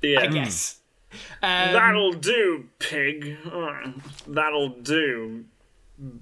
[0.00, 0.20] Yeah.
[0.20, 0.77] I guess.
[1.42, 3.36] Um, That'll do, pig.
[4.26, 5.44] That'll do,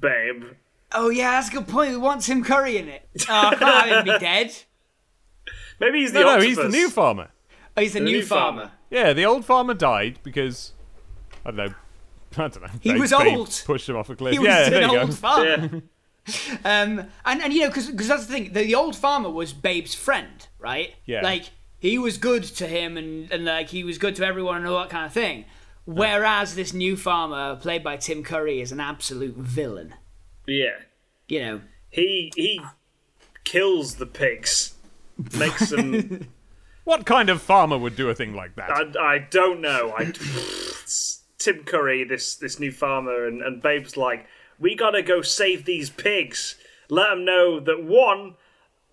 [0.00, 0.44] babe.
[0.92, 1.90] Oh yeah, that's a good point.
[1.92, 3.08] We want Tim Curry in it.
[3.28, 4.54] Oh, I can't have him be dead.
[5.80, 7.28] Maybe he's the no, no, he's the new farmer.
[7.76, 8.60] Oh, he's the, new, new farmer.
[8.62, 8.72] farmer.
[8.90, 10.72] Yeah, the old farmer died because
[11.44, 11.74] I don't know.
[12.44, 12.68] I don't know.
[12.80, 13.62] He Babe- was Babe old.
[13.66, 14.32] Pushed him off a cliff.
[14.32, 15.14] He was yeah, there an you old go.
[15.14, 15.46] farmer.
[15.72, 15.80] Yeah.
[16.64, 18.52] Um, and and you know, because that's the thing.
[18.52, 20.92] The, the old farmer was Babe's friend, right?
[21.04, 21.20] Yeah.
[21.22, 21.44] Like
[21.86, 24.80] he was good to him, and and like he was good to everyone, and all
[24.80, 25.44] that kind of thing.
[25.84, 29.94] Whereas this new farmer, played by Tim Curry, is an absolute villain.
[30.46, 30.78] yeah.
[31.28, 31.60] You know,
[31.90, 32.60] He he
[33.44, 34.74] kills the pigs.
[35.38, 36.28] Makes them.
[36.84, 38.70] What kind of farmer would do a thing like that?
[38.70, 39.92] I, I don't know.
[39.98, 40.12] I,
[41.36, 44.26] Tim Curry, this this new farmer, and, and Babe's like,
[44.60, 46.54] we gotta go save these pigs.
[46.88, 48.36] Let them know that one,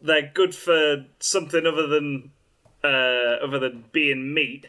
[0.02, 2.32] they're good for something other than
[2.84, 2.88] uh,
[3.44, 4.68] other than being meat.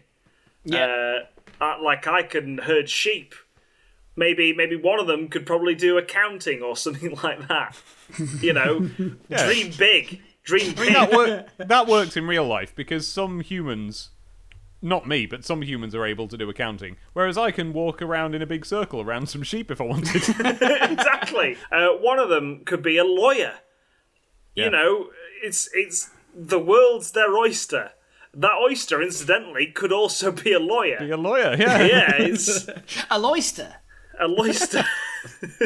[0.65, 1.21] yeah.
[1.61, 3.35] Uh, like I can herd sheep.
[4.17, 7.77] Maybe maybe one of them could probably do accounting or something like that.
[8.41, 8.81] You know,
[9.31, 10.93] dream big, dream big.
[10.93, 14.11] that, work, that works in real life because some humans,
[14.83, 18.35] not me, but some humans are able to do accounting, whereas I can walk around
[18.35, 20.23] in a big circle around some sheep if I wanted.
[20.29, 21.57] exactly.
[21.73, 23.55] Uh, one of them could be a lawyer.
[24.55, 24.67] Yeah.
[24.67, 25.11] You know,
[25.43, 27.93] it's it's the world's their oyster.
[28.37, 30.99] That oyster, incidentally, could also be a lawyer.
[30.99, 31.83] Be a lawyer, yeah.
[31.83, 32.69] yeah, it's
[33.11, 33.75] a oyster.
[34.21, 34.85] a oyster.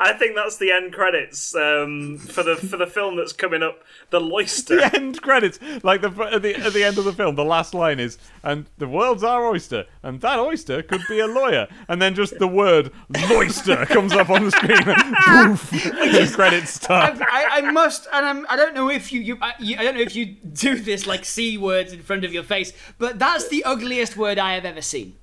[0.00, 3.82] I think that's the end credits um, for the for the film that's coming up.
[4.10, 4.80] The loister.
[4.80, 7.74] The end credits, like the at the at the end of the film, the last
[7.74, 12.00] line is, "And the world's our oyster, and that oyster could be a lawyer." And
[12.00, 14.82] then just the word "loister" comes up on the screen.
[15.26, 17.18] Poof, the credits start.
[17.20, 19.94] I, I must, and I'm, I don't know if you, you, I, you, I don't
[19.94, 23.48] know if you do this like c words in front of your face, but that's
[23.48, 25.16] the ugliest word I have ever seen.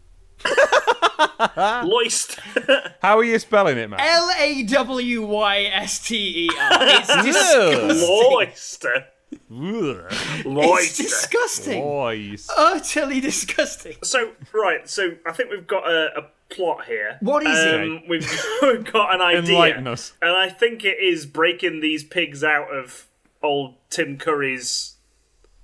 [1.83, 2.39] Loist.
[3.01, 3.99] How are you spelling it, man?
[3.99, 6.69] L A W Y S T E R.
[6.81, 7.89] It's disgusting.
[7.89, 9.05] Loister.
[9.51, 10.05] Ugh.
[10.11, 10.97] It's Loister.
[10.97, 11.81] disgusting.
[11.81, 12.49] Boys.
[12.55, 13.95] Utterly disgusting.
[14.03, 17.17] So right, so I think we've got a, a plot here.
[17.21, 17.81] What is it?
[17.81, 18.29] um, We've,
[18.61, 20.13] we've got an idea, Enlighten us.
[20.21, 23.07] and I think it is breaking these pigs out of
[23.43, 24.95] old Tim Curry's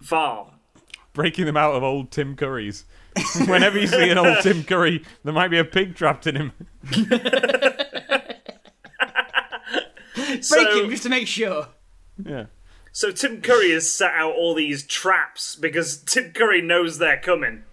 [0.02, 0.50] farm.
[1.14, 2.86] Breaking them out of old Tim Curry's.
[3.48, 6.52] Whenever you see an old Tim Curry, there might be a pig trapped in him.
[10.16, 11.68] Break So- him just to make sure.
[12.24, 12.46] Yeah.
[12.92, 17.64] So Tim Curry has set out all these traps because Tim Curry knows they're coming.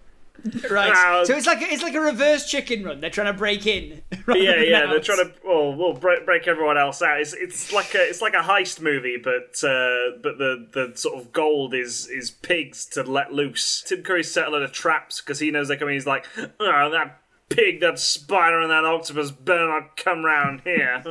[0.69, 0.91] Right.
[0.91, 3.01] Uh, so it's like a, it's like a reverse chicken run.
[3.01, 4.01] They're trying to break in.
[4.27, 7.19] Yeah, yeah, they're trying to well, well break, break everyone else out.
[7.19, 11.19] It's it's like a it's like a heist movie, but uh, but the the sort
[11.19, 13.83] of gold is is pigs to let loose.
[13.85, 15.95] Tim Curry's set a lot of traps because he knows they're coming.
[15.95, 21.03] He's like, oh, that pig, that spider, and that octopus better not come round here.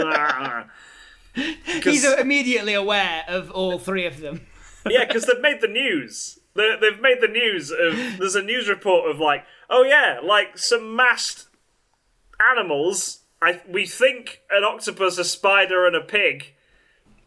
[1.83, 4.47] He's immediately aware of all three of them.
[4.89, 6.40] yeah, because they've made the news.
[6.55, 8.19] They, they've made the news of.
[8.19, 11.47] There's a news report of like, oh yeah, like some masked
[12.53, 13.21] animals.
[13.43, 16.55] I we think an octopus, a spider, and a pig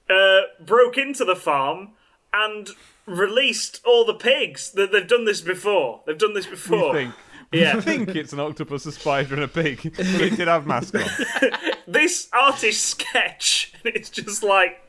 [0.09, 1.91] uh, broke into the farm
[2.33, 2.69] and
[3.05, 4.71] released all the pigs.
[4.71, 6.01] They, they've done this before.
[6.05, 6.93] They've done this before.
[6.93, 7.13] think.
[7.51, 7.79] Yeah.
[7.81, 11.51] Think it's an octopus, a spider, and a pig, but it did have masks on.
[11.87, 14.81] this artist sketch it's just like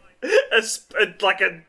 [0.53, 1.63] a, sp- a like a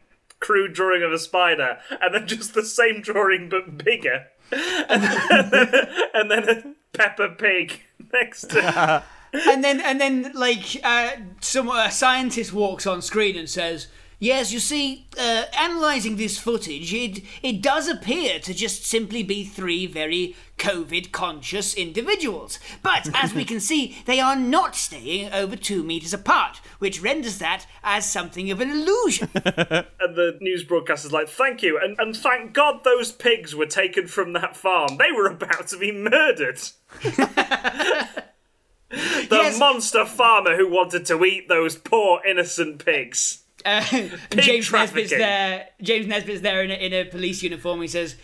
[0.46, 5.88] crude drawing of a spider and then just the same drawing but bigger and then,
[6.14, 7.82] and then a Peppa Pig
[8.14, 13.50] next to and then and then like uh, some a scientist walks on screen and
[13.50, 13.88] says.
[14.20, 19.44] Yes, you see, uh, analysing this footage, it it does appear to just simply be
[19.44, 22.58] three very COVID-conscious individuals.
[22.82, 27.40] But as we can see, they are not staying over two meters apart, which renders
[27.40, 29.30] that as something of an illusion.
[29.36, 34.08] and the news broadcaster's like thank you and, and thank god those pigs were taken
[34.08, 36.60] from that farm they were about to be murdered
[37.04, 38.26] the
[39.32, 39.60] Yes.
[39.60, 43.82] monster farmer who wanted to eat those poor innocent pigs Uh,
[44.38, 45.68] James Nesbitt's there.
[45.82, 47.82] James Nesbitt's there in a, in a police uniform.
[47.82, 48.16] He says,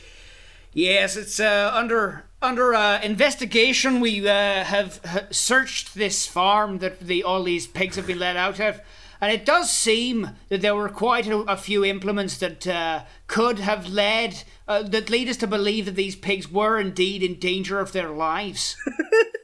[0.72, 4.02] "Yes, it's uh, under under uh, investigation.
[4.02, 8.60] We uh, have searched this farm that the all these pigs have been let out
[8.60, 8.82] of."
[9.22, 13.60] And it does seem that there were quite a, a few implements that uh, could
[13.60, 17.80] have led, uh, that lead us to believe that these pigs were indeed in danger
[17.80, 18.76] of their lives.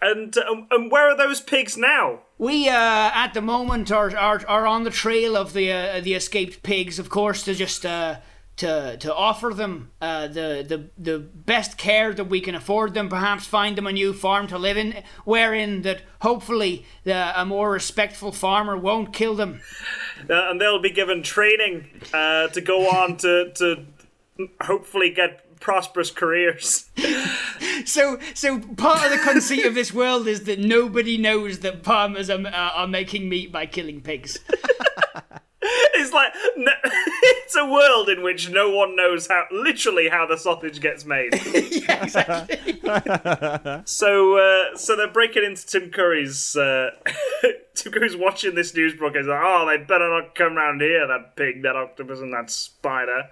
[0.00, 4.42] and um, and where are those pigs now We, uh, at the moment, are, are
[4.48, 8.16] are on the trail of the uh, the escaped pigs, of course, to just uh,
[8.56, 13.08] to to offer them uh, the the the best care that we can afford them.
[13.08, 17.70] Perhaps find them a new farm to live in, wherein that hopefully the, a more
[17.70, 19.60] respectful farmer won't kill them.
[20.30, 23.84] uh, and they'll be given training uh, to go on to to
[24.62, 26.90] hopefully get prosperous careers.
[27.84, 32.28] So, so part of the conceit of this world is that nobody knows that farmers
[32.28, 34.38] are, are, are making meat by killing pigs.
[35.62, 40.36] it's like no, it's a world in which no one knows how literally how the
[40.36, 41.34] sausage gets made.
[41.54, 42.80] yeah, exactly.
[43.84, 46.56] so uh, so they're breaking into Tim Curry's.
[46.56, 46.90] Uh,
[47.74, 49.28] Tim Curry's watching this news broadcast.
[49.28, 51.06] Like, oh, they better not come round here.
[51.06, 53.28] That pig, that octopus, and that spider.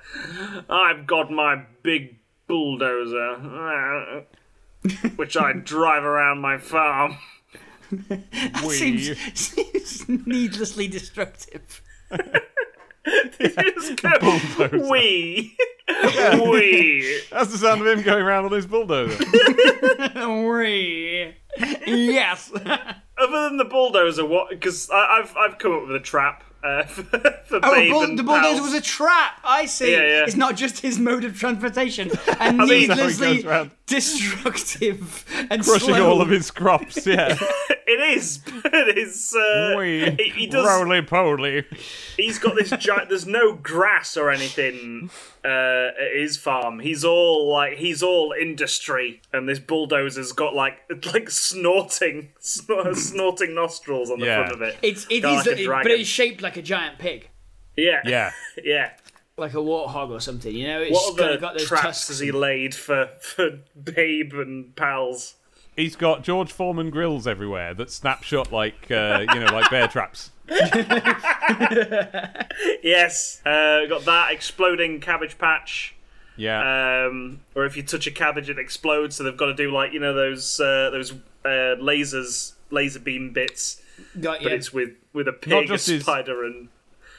[0.71, 2.18] I've got my big
[2.49, 4.25] bulldozer,
[5.17, 7.17] which I drive around my farm.
[7.91, 11.81] We- seems, seems needlessly destructive.
[13.41, 14.11] Just go,
[14.91, 15.57] we,
[15.89, 17.21] we.
[17.31, 19.25] That's the sound of him going around on his bulldozer.
[20.49, 21.35] Wee.
[21.87, 22.53] yes.
[22.55, 24.51] Other than the bulldozer, what?
[24.51, 28.19] Because I've I've come up with a trap uh, for, for Oh, Babe bull- and
[28.19, 28.61] the bulldozer pals.
[28.61, 29.41] was a trap.
[29.45, 29.93] I see.
[29.93, 30.25] Yeah, yeah.
[30.25, 33.71] It's not just his mode of transportation and mean- That's how he needlessly goes round.
[33.89, 36.11] Destructive and Crushing slow.
[36.11, 37.39] all of his crops, yeah.
[37.91, 39.35] It is, but it is.
[39.35, 40.67] Uh, We he, he does.
[40.67, 41.65] roly poly.
[42.19, 43.09] He's got this giant.
[43.09, 45.09] There's no grass or anything
[45.43, 45.49] uh,
[45.99, 46.81] at his farm.
[46.81, 50.81] He's all like he's all industry, and this bulldozer's got like
[51.15, 54.41] like snorting, snor- snorting nostrils on the Yeah.
[54.47, 54.77] front of it.
[54.83, 57.31] It's it Kinda is, like a it- but it's shaped like a giant pig,
[57.75, 58.33] yeah, Yeah.
[58.63, 58.91] yeah.
[59.39, 60.55] Like a warthog or something.
[60.55, 62.09] You know, it's What kind other got those traps tusks.
[62.09, 65.35] has he laid for for Babe and pals?
[65.77, 70.31] He's got George Foreman grills everywhere that snapshot like, uh, you know, like bear traps.
[72.83, 75.95] Yes, uh, got that exploding cabbage patch.
[76.37, 77.07] Yeah.
[77.07, 79.17] um, or if you touch a cabbage, it explodes.
[79.17, 81.13] So they've got to do like you know those uh, those
[81.45, 83.81] uh, lasers, laser beam bits,
[84.21, 86.69] Got but it's with with a pig, a just his- spider, and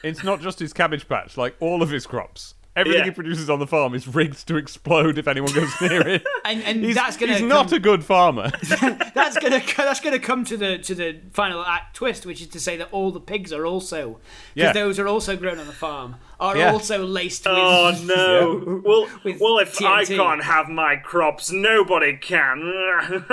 [0.02, 2.54] It's not just his cabbage patch, like all of his crops.
[2.76, 3.04] Everything Yeah.
[3.06, 6.24] he produces on the farm is rigged to explode if anyone goes near it.
[6.44, 8.48] and and He's, that's gonna he's come, not a good farmer.
[8.62, 12.60] that's gonna that's gonna come to the to the final act twist, which is to
[12.60, 14.20] say that all the pigs are also
[14.54, 14.72] because Yeah.
[14.72, 16.70] those are also grown on the farm are Yeah.
[16.72, 18.08] also laced oh, with.
[18.08, 18.82] oh no!
[18.84, 23.24] Well, With well, if I can't have my crops, nobody can.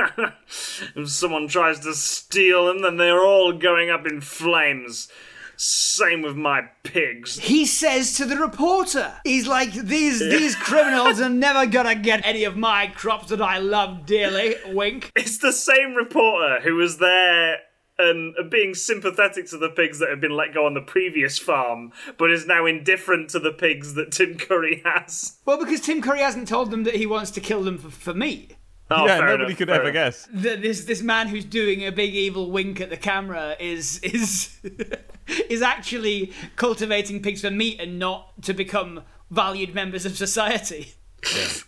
[0.95, 5.09] if someone tries to steal them, then they're all going up in flames.
[5.58, 7.39] Same with my pigs.
[7.39, 12.43] He says to the reporter, he's like, these these criminals are never gonna get any
[12.43, 14.55] of my crops that I love dearly.
[14.68, 15.12] Wink.
[15.16, 17.58] It's the same reporter who was there
[17.99, 21.91] and being sympathetic to the pigs that had been let go on the previous farm,
[22.18, 25.39] but is now indifferent to the pigs that Tim Curry has.
[25.45, 28.14] Well, because Tim Curry hasn't told them that he wants to kill them for, for
[28.14, 28.55] meat.
[28.89, 29.93] Oh, yeah, nobody enough, could ever enough.
[29.93, 30.27] guess.
[30.31, 34.57] that this this man who's doing a big evil wink at the camera is is
[35.49, 40.93] is actually cultivating pigs for meat and not to become valued members of society.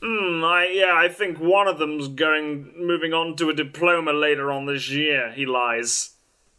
[0.00, 4.52] Hmm, I, yeah, I think one of them's going, moving on to a diploma later
[4.52, 5.32] on this year.
[5.32, 6.10] He lies.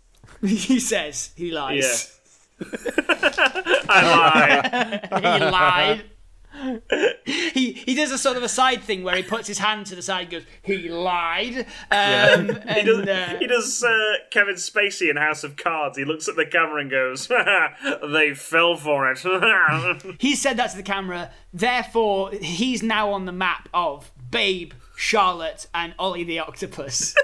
[0.42, 2.20] he says he lies.
[3.88, 5.08] I lie.
[5.22, 6.04] he lied.
[7.26, 9.96] He he does a sort of a side thing where he puts his hand to
[9.96, 11.60] the side and goes, he lied.
[11.60, 15.98] Um, and, He does, uh, he does uh, Kevin Spacey in House of Cards.
[15.98, 17.28] He looks at the camera and goes,
[18.12, 19.20] "They fell for it."
[20.20, 21.32] he said that to the camera.
[21.54, 27.16] Therefore, he's now on the map of Babe, Charlotte, and Ollie the Octopus.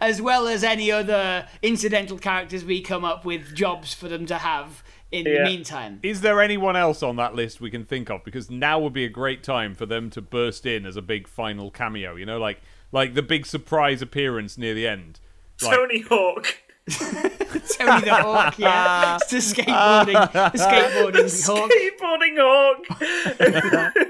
[0.00, 4.38] As well as any other incidental characters we come up with jobs for them to
[4.38, 4.82] have
[5.12, 6.00] in the meantime.
[6.02, 8.24] Is there anyone else on that list we can think of?
[8.24, 11.26] Because now would be a great time for them to burst in as a big
[11.28, 12.16] final cameo.
[12.16, 12.60] You know, like
[12.92, 15.20] like the big surprise appearance near the end.
[15.62, 16.56] Like, Tony Hawk.
[16.90, 19.18] Tony the Hawk, yeah.
[19.22, 21.70] It's the skateboarding, the skateboarding Hawk.
[21.70, 24.06] Skateboarding Hawk.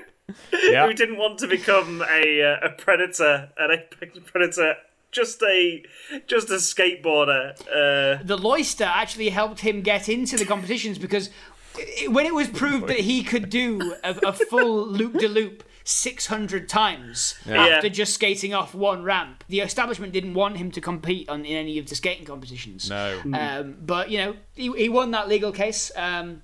[0.53, 0.87] yeah.
[0.87, 4.75] Who didn't want to become a uh, a predator, an apex predator,
[5.13, 5.83] just a
[6.27, 7.53] just a skateboarder.
[7.63, 11.31] Uh, the Loister actually helped him get into the competitions because
[11.77, 15.65] i- when it was proved that he could do a, a full loop de loop
[15.85, 17.93] 600 times after Yeah.
[17.93, 21.79] just skating off one ramp, the establishment didn't want him to compete on in any
[21.79, 22.89] of the skating competitions.
[22.89, 23.21] No.
[23.33, 26.43] Um, but you know, he, he won that legal case, um,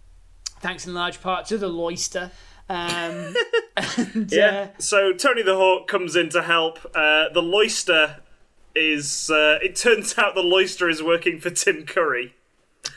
[0.60, 2.30] thanks in large part to the Loister.
[2.68, 3.34] Um,
[3.76, 4.70] and, yeah.
[4.74, 6.78] uh, So Tony the Hawk comes in to help.
[6.94, 8.16] Uh, the Loister
[8.76, 9.30] is.
[9.30, 12.34] Uh, it turns out the Loister is working for Tim Curry.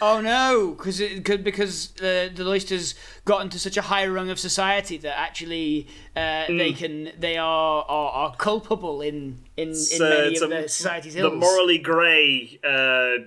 [0.02, 2.94] Oh no, because it could because uh, the Loisters
[3.26, 6.58] got into such a high rung of society that actually uh, Hmm.
[6.58, 10.70] they can they are are, are culpable in in, in uh, many of a- the
[10.70, 13.24] society's the morally grey uh,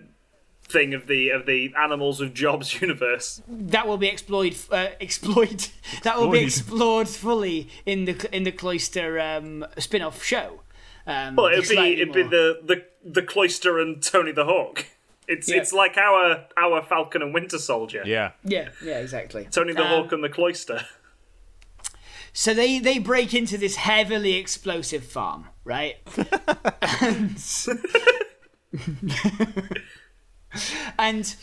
[0.63, 3.43] thing of the of the animals of jobs universe.
[3.49, 5.71] that will be explored uh, exploit
[6.05, 7.07] that will be Explored.
[7.07, 10.61] explored fully in the in the Cloister um, spin-off show.
[11.07, 14.87] Um, Well, it'd be it'd be the, the the Cloister and Tony the Hawk.
[15.29, 15.59] It's Yeah.
[15.59, 18.03] it's like our our Falcon and Winter Soldier.
[18.05, 18.33] yeah.
[18.45, 19.47] yeah yeah exactly.
[19.51, 20.85] Tony the Um, Hawk and the Cloister.
[22.33, 25.97] So they they break into this heavily explosive farm, right?
[27.01, 27.37] and,
[30.99, 31.35] and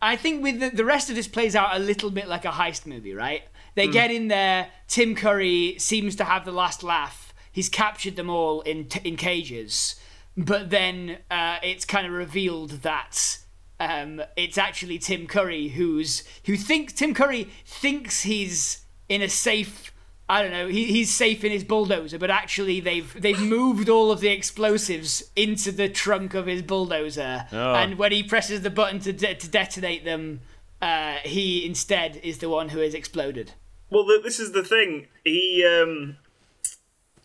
[0.00, 2.50] I think with the, the rest of this plays out a little bit like a
[2.50, 3.42] heist movie, right?
[3.74, 4.68] They get in there.
[4.88, 7.27] Tim Curry seems to have the last laugh.
[7.58, 9.96] He's captured them all in t- in cages,
[10.36, 13.38] but then uh, it's kind of revealed that
[13.80, 19.92] um, it's actually Tim Curry who's who thinks Tim Curry thinks he's in a safe.
[20.30, 20.68] I don't know.
[20.68, 25.24] He, he's safe in his bulldozer, but actually they've they've moved all of the explosives
[25.34, 27.74] into the trunk of his bulldozer, Oh.
[27.74, 30.42] and when he presses the button to de- to detonate them,
[30.80, 33.54] uh, he instead is the one who has exploded.
[33.90, 35.08] Well, this is the thing.
[35.24, 36.18] He um,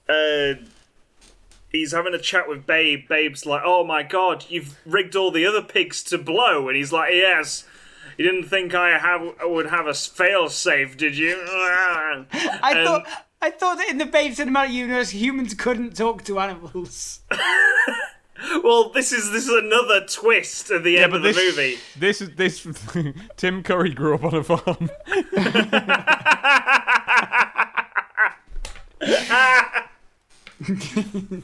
[0.09, 0.53] uh,
[1.71, 3.07] he's having a chat with Babe.
[3.07, 6.91] Babe's like, "Oh my god, you've rigged all the other pigs to blow," and he's
[6.91, 7.65] like, "Yes."
[8.15, 11.35] You didn't think I have would have a fail safe, did you?
[11.49, 12.25] I
[12.63, 13.07] And- thought
[13.41, 17.21] I thought that in the Babe Cinematic Universe, humans couldn't talk to animals.
[18.61, 21.77] Well, this is this is another twist at the end of the this, movie.
[21.97, 22.67] This is this.
[23.37, 24.89] Tim Curry grew up on a farm.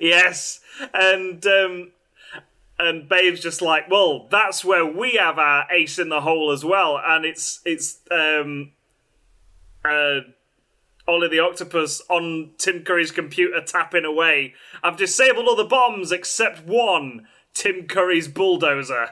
[0.00, 0.60] Yes,
[0.92, 1.92] and um,
[2.78, 6.64] and Babe's just like, well, that's where we have our ace in the hole as
[6.64, 8.72] well, and it's it's um,
[9.84, 10.20] uh,
[11.06, 14.54] Ollie the Octopus on Tim Curry's computer tapping away.
[14.82, 17.26] I've disabled all the bombs except one.
[17.54, 19.10] Tim Curry's bulldozer.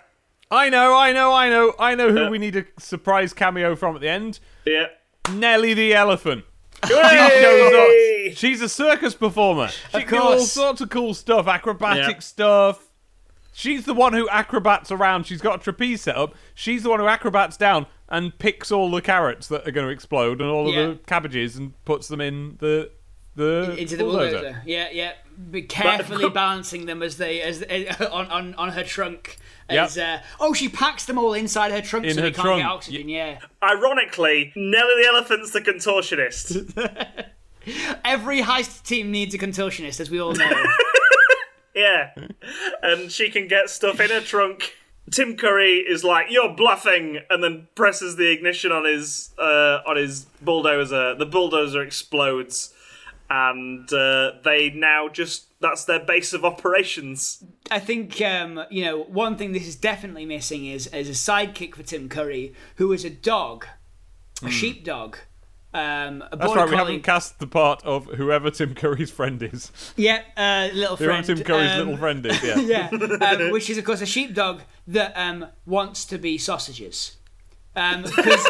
[0.51, 3.95] I know, I know, I know, I know who we need a surprise cameo from
[3.95, 4.39] at the end.
[4.67, 4.89] Yeah.
[5.33, 6.45] Nelly the elephant.
[6.85, 8.33] Hey!
[8.37, 9.69] She's a circus performer.
[9.69, 10.53] She can do all course.
[10.53, 12.19] sorts of cool stuff, acrobatic Yeah.
[12.21, 12.89] stuff.
[13.55, 15.27] She's the one who acrobats around.
[15.27, 16.35] She's got a trapeze set up.
[16.55, 19.93] She's the one who acrobats down and picks all the carrots that are going to
[19.93, 22.91] explode and all of the cabbages and puts them in the
[23.35, 24.41] the into the bulldozer.
[24.41, 24.63] bulldozer.
[24.67, 25.13] Yeah, yeah.
[25.51, 29.39] Be carefully balancing them as they as eh, on on, on her trunk.
[29.75, 32.45] As, uh, oh, she packs them all inside her trunk In so her they can't
[32.45, 33.09] trunk, get oxygen.
[33.09, 33.39] Yeah.
[33.63, 37.27] Ironically, Nelly the Elephant's the contortionist.
[38.05, 40.51] Every heist team needs a contortionist, as we all know.
[41.75, 42.11] yeah.
[42.83, 44.75] And she can get stuff in her trunk.
[45.11, 49.97] Tim Curry is like, "You're bluffing," and then presses the ignition on his uh, on
[49.97, 51.15] his bulldozer.
[51.15, 52.73] The bulldozer explodes,
[53.33, 57.43] and uh, they now just that's their base of operations.
[57.71, 61.75] I think um, you know one thing this is definitely missing is is a sidekick
[61.75, 63.67] for Tim Curry, who is a dog,
[64.43, 65.17] a sheepdog.
[65.73, 66.67] Um, a That's right.
[66.67, 66.77] We collie.
[66.77, 69.73] haven't cast the part of whoever Tim Curry's friend is.
[69.97, 71.27] Yeah, uh, little Whoever friend.
[71.39, 72.43] Tim Curry's um, little friend is.
[72.43, 72.91] Yeah.
[72.91, 77.17] yeah, um, which is of course a sheepdog that um, wants to be sausages.
[77.75, 78.47] Because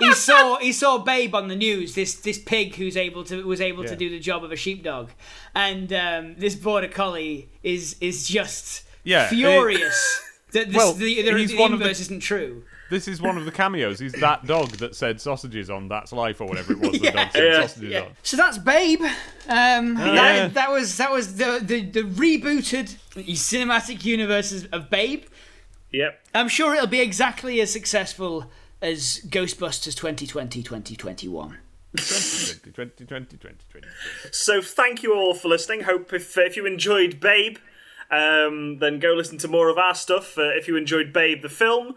[0.00, 3.60] he saw he saw Babe on the news, this this pig who's able to was
[3.60, 5.10] able to do the job of a sheepdog,
[5.54, 10.22] and um, this border collie is is just Yeah, it- furious
[10.52, 12.64] that this, Well, the, the, he's the one of the- inverse isn't true.
[12.90, 14.00] This is one of the cameos.
[14.00, 16.98] He's that dog that said sausages on That's Life or whatever it was.
[17.00, 17.10] Yeah.
[17.12, 17.60] The dog said Yeah.
[17.68, 18.08] sausages on.
[18.24, 19.00] So that's Babe.
[19.02, 20.14] Um, Yeah.
[20.14, 22.96] that, that was that was the, the the rebooted
[23.28, 25.22] cinematic universe of Babe.
[25.92, 26.20] Yep.
[26.34, 28.50] I'm sure it'll be exactly as successful
[28.82, 31.58] as Ghostbusters 2020 2021.
[31.96, 33.88] 2020, 2020, 2020.
[34.30, 35.82] So thank you all for listening.
[35.82, 37.58] Hope if if you enjoyed Babe,
[38.10, 40.38] um, then go listen to more of our stuff.
[40.38, 41.94] Uh, if you enjoyed Babe the film,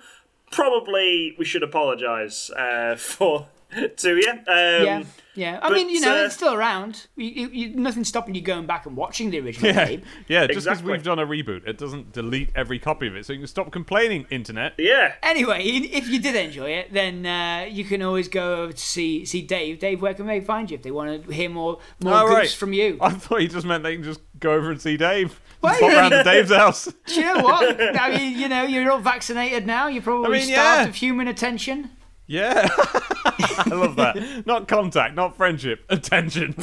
[0.51, 3.47] probably we should apologise uh, for
[3.97, 4.29] to you.
[4.29, 5.03] Um, yeah,
[5.35, 5.59] yeah.
[5.61, 7.07] I mean, you know, uh, it's still around.
[7.15, 10.03] You, you, you, nothing's stopping you going back and watching the original Yeah, Babe.
[10.27, 10.39] yeah.
[10.41, 10.91] Just because Exactly.
[10.91, 13.25] we've done a reboot, it doesn't delete every copy of it.
[13.25, 14.73] So you can stop complaining, internet.
[14.77, 15.13] Yeah.
[15.23, 19.25] Anyway, if you did enjoy it, then uh, you can always go over to see
[19.25, 19.79] see Dave.
[19.79, 22.49] Dave, where can they find you if they want to hear more more Oh, right.
[22.49, 22.97] from you?
[23.01, 25.39] I thought you just meant they can just go over and see Dave.
[25.63, 25.79] Wait.
[25.79, 26.91] Pop round to Dave's house.
[27.05, 27.81] Do you know what?
[27.99, 29.87] I mean, you know, you're all vaccinated now.
[29.87, 30.87] You're probably I mean, starved yeah.
[30.89, 31.89] of human attention.
[32.33, 32.67] Yeah.
[32.75, 34.17] I love that.
[34.47, 35.85] Not contact, not friendship.
[35.89, 36.55] Attention.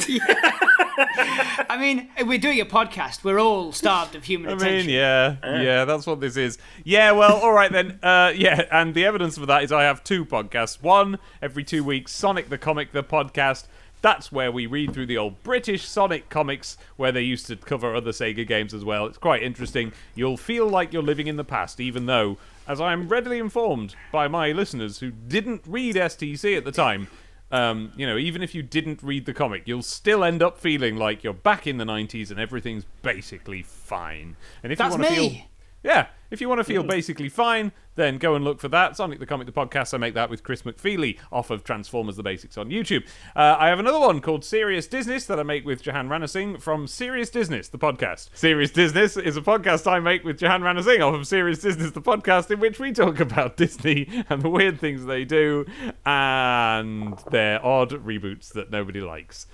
[0.97, 3.23] I mean, we're doing a podcast.
[3.23, 4.87] We're all starved of human I attention.
[4.87, 6.57] mean, yeah, yeah, that's what this is.
[6.83, 7.99] Yeah, well, all right then.
[8.03, 10.83] Uh, yeah, and the evidence for that is I have two podcasts.
[10.83, 13.67] One every two weeks, Sonic the Comic, the podcast.
[14.01, 17.95] That's where we read through the old British Sonic comics, where they used to cover
[17.95, 19.05] other Sega games as well.
[19.05, 19.93] It's quite interesting.
[20.15, 22.37] You'll feel like you're living in the past, even though,
[22.71, 27.09] as I am readily informed by my listeners who didn't read STC at the time,
[27.51, 30.95] um, you know, even if you didn't read the comic, you'll still end up feeling
[30.95, 34.37] like you're back in the 90s and everything's basically fine.
[34.63, 35.41] And if That's you want to feel
[35.83, 38.95] yeah, if you want to feel basically fine, then go and look for that.
[38.95, 39.93] Sonic the Comic, the podcast.
[39.93, 43.05] I make that with Chris McFeely off of Transformers the Basics on YouTube.
[43.35, 46.87] Uh, I have another one called Serious Business that I make with Jahan Ranasingh from
[46.87, 48.29] Serious Business, the podcast.
[48.33, 52.01] Serious Business is a podcast I make with Jahan Ranasingh off of Serious Business, the
[52.01, 55.65] podcast, in which we talk about Disney and the weird things they do
[56.05, 59.47] and their odd reboots that nobody likes.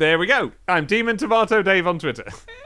[0.00, 0.52] There we go.
[0.66, 2.24] I'm Demon Tomato Dave on Twitter.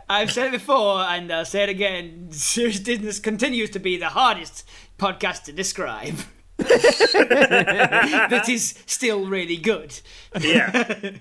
[0.08, 2.28] I've said it before, and I'll say it again.
[2.30, 4.64] Serious Business continues to be the hardest
[5.00, 6.14] podcast to describe.
[6.58, 10.00] that is still really good.
[10.40, 11.10] Yeah.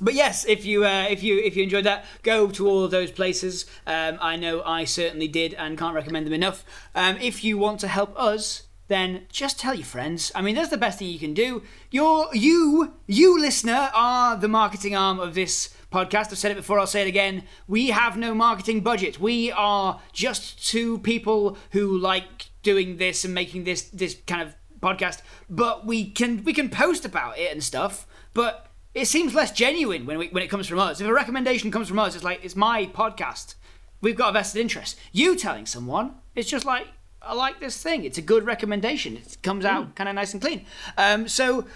[0.00, 2.90] But yes, if you uh, if you if you enjoyed that, go to all of
[2.90, 3.64] those places.
[3.86, 6.64] Um, I know I certainly did, and can't recommend them enough.
[6.96, 10.30] Um, if you want to help us, then just tell your friends.
[10.34, 11.62] I mean, that's the best thing you can do.
[11.90, 16.32] You're you you listener are the marketing arm of this podcast.
[16.32, 16.78] I've said it before.
[16.78, 17.44] I'll say it again.
[17.66, 19.18] We have no marketing budget.
[19.20, 24.54] We are just two people who like doing this and making this this kind of
[24.80, 25.22] podcast.
[25.48, 28.06] But we can we can post about it and stuff.
[28.34, 31.00] But it seems less genuine when we, when it comes from us.
[31.00, 33.54] If a recommendation comes from us, it's like it's my podcast.
[34.00, 34.98] We've got a vested interest.
[35.12, 36.88] You telling someone, it's just like
[37.26, 38.04] I like this thing.
[38.04, 39.16] It's a good recommendation.
[39.16, 40.66] It comes out kind of nice and clean.
[40.96, 41.66] Um, so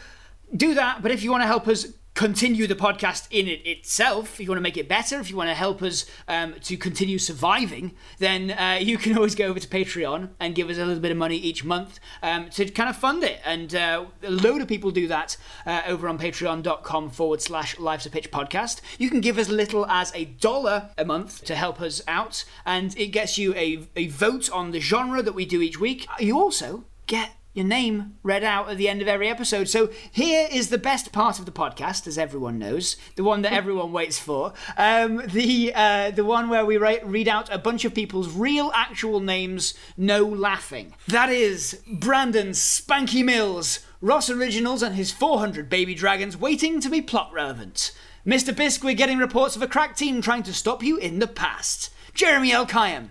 [0.55, 1.03] do that.
[1.03, 1.87] But if you want to help us
[2.19, 5.37] continue the podcast in it itself, if you want to make it better, if you
[5.37, 9.61] want to help us um, to continue surviving, then uh, you can always go over
[9.61, 12.91] to Patreon and give us a little bit of money each month um, to kind
[12.91, 13.39] of fund it.
[13.45, 18.07] And uh, a load of people do that uh, over on patreon.com forward slash Life's
[18.07, 18.81] a Pitch podcast.
[18.99, 22.99] You can give as little as a dollar a month to help us out, and
[22.99, 26.09] it gets you a, a vote on the genre that we do each week.
[26.19, 29.69] You also get your name read out at the end of every episode.
[29.69, 33.53] So here is the best part of the podcast, as everyone knows, the one that
[33.53, 37.95] everyone waits for, um, the uh, the one where we read out a bunch of
[37.95, 40.95] people's real, actual names, no laughing.
[41.09, 47.03] That is Brandon Spanky Mills, Ross Originals, and his 400 baby dragons waiting to be
[47.03, 47.93] plot relevant.
[48.25, 48.55] Mr.
[48.55, 51.91] Bisk, we're getting reports of a crack team trying to stop you in the past.
[52.15, 52.67] Jeremy L.
[52.67, 53.11] Kayam,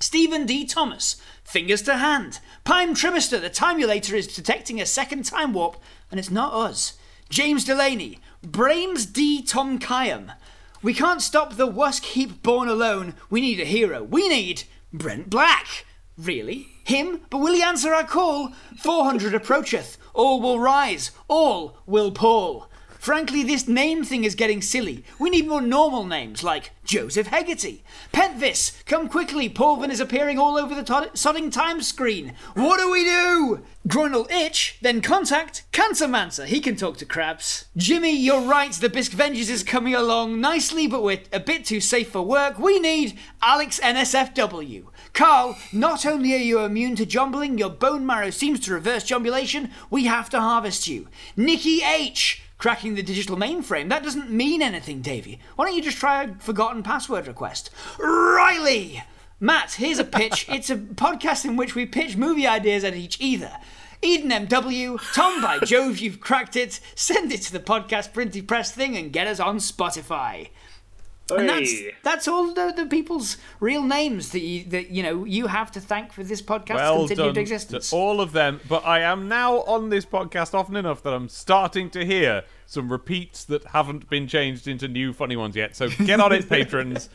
[0.00, 0.64] Stephen D.
[0.66, 5.78] Thomas, Fingers to Hand, Pime Trimister, the Timulator is detecting a second time warp,
[6.10, 6.96] and it's not us.
[7.28, 9.42] James Delaney, Brames D.
[9.42, 10.34] Tom Kayam.
[10.80, 13.14] We can't stop the Wusk heap born alone.
[13.30, 14.04] We need a hero.
[14.04, 15.86] We need Brent Black.
[16.16, 16.68] Really?
[16.84, 17.22] Him?
[17.30, 18.52] But will he answer our call?
[18.78, 19.98] 400 approacheth.
[20.14, 21.10] All will rise.
[21.26, 22.68] All will pall.
[23.02, 25.02] Frankly, this name thing is getting silly.
[25.18, 27.82] We need more normal names like Joseph Hegarty.
[28.12, 29.48] Pentvis, come quickly.
[29.48, 32.34] Paulvin is appearing all over the sodding time screen.
[32.54, 33.62] What do we do?
[33.88, 36.46] Groinal itch, then contact Cancer Mancer.
[36.46, 37.64] He can talk to crabs.
[37.76, 38.70] Jimmy, you're right.
[38.70, 42.56] The Bisque Vengeance is coming along nicely, but we're a bit too safe for work.
[42.56, 44.84] We need Alex NSFW.
[45.12, 49.72] Carl, not only are you immune to jumbling, your bone marrow seems to reverse jumbulation.
[49.90, 51.08] We have to harvest you.
[51.36, 53.88] Nikki H cracking the digital mainframe.
[53.88, 55.40] That doesn't mean anything, Davy.
[55.56, 57.70] Why don't you just try a forgotten password request?
[57.98, 59.02] Riley!
[59.40, 60.46] Matt, here's a pitch.
[60.48, 63.50] it's a podcast in which we pitch movie ideas at each either.
[64.00, 66.78] Eden MW, Tom by Jove, you've cracked it.
[66.94, 70.50] Send it to the podcast printy press thing and get us on Spotify.
[71.36, 71.72] And that's
[72.02, 75.80] that's all the, the people's real names that you that you know you have to
[75.80, 77.92] thank for this podcast's Well continued done existence.
[77.92, 78.60] all of them.
[78.68, 82.90] But I am now on this podcast often enough that I'm starting to hear some
[82.90, 85.76] repeats that haven't been changed into new funny ones yet.
[85.76, 87.08] So get on it, patrons.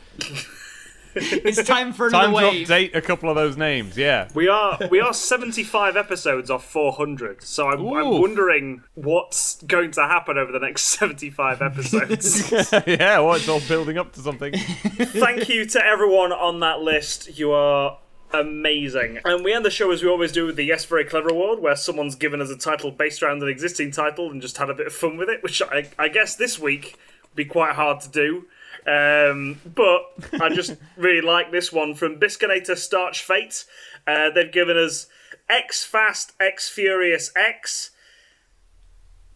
[1.21, 2.67] It's time for another Time to wave.
[2.67, 3.97] update a couple of those names.
[3.97, 4.27] Yeah.
[4.33, 8.21] We are we are 75 episodes off 400, so I'm, I'm Ooh.
[8.21, 12.51] wondering what's going to happen over the next 75 episodes.
[12.87, 13.19] yeah.
[13.19, 14.53] Well, it's all building up to something.
[14.57, 17.37] Thank you to everyone on that list.
[17.37, 17.97] You are
[18.33, 19.19] amazing.
[19.23, 21.59] And we end the show as we always do with the Yes Very Clever Award,
[21.59, 24.73] where someone's given us a title based around an existing title and just had a
[24.73, 28.01] bit of fun with it, which I, I guess this week would be quite hard
[28.01, 28.45] to do.
[28.87, 30.01] Um, but
[30.41, 33.65] I just really like this one from Bisconator Starch Fate.
[34.05, 35.07] Uh, they've given us
[35.49, 37.91] X Fast, X Furious X,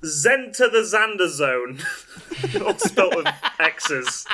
[0.05, 1.79] Zen to the Xander Zone,
[2.65, 3.27] all spelt with
[3.59, 4.25] X's.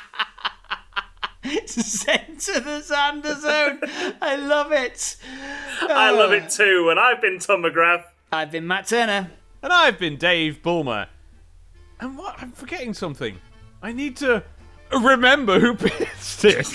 [1.66, 3.80] Sent to the Xander Zone.
[4.22, 5.18] I love it.
[5.82, 8.04] I love it too, and I've been Tom McGrath.
[8.32, 9.32] I've been Matt Turner.
[9.64, 11.08] And I've been Dave Bulmer.
[12.00, 12.36] And what?
[12.42, 13.40] I'm forgetting something.
[13.82, 14.44] I need to
[14.92, 16.68] remember who pitched it.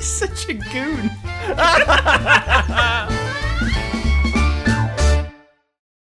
[0.00, 1.10] Such a goon.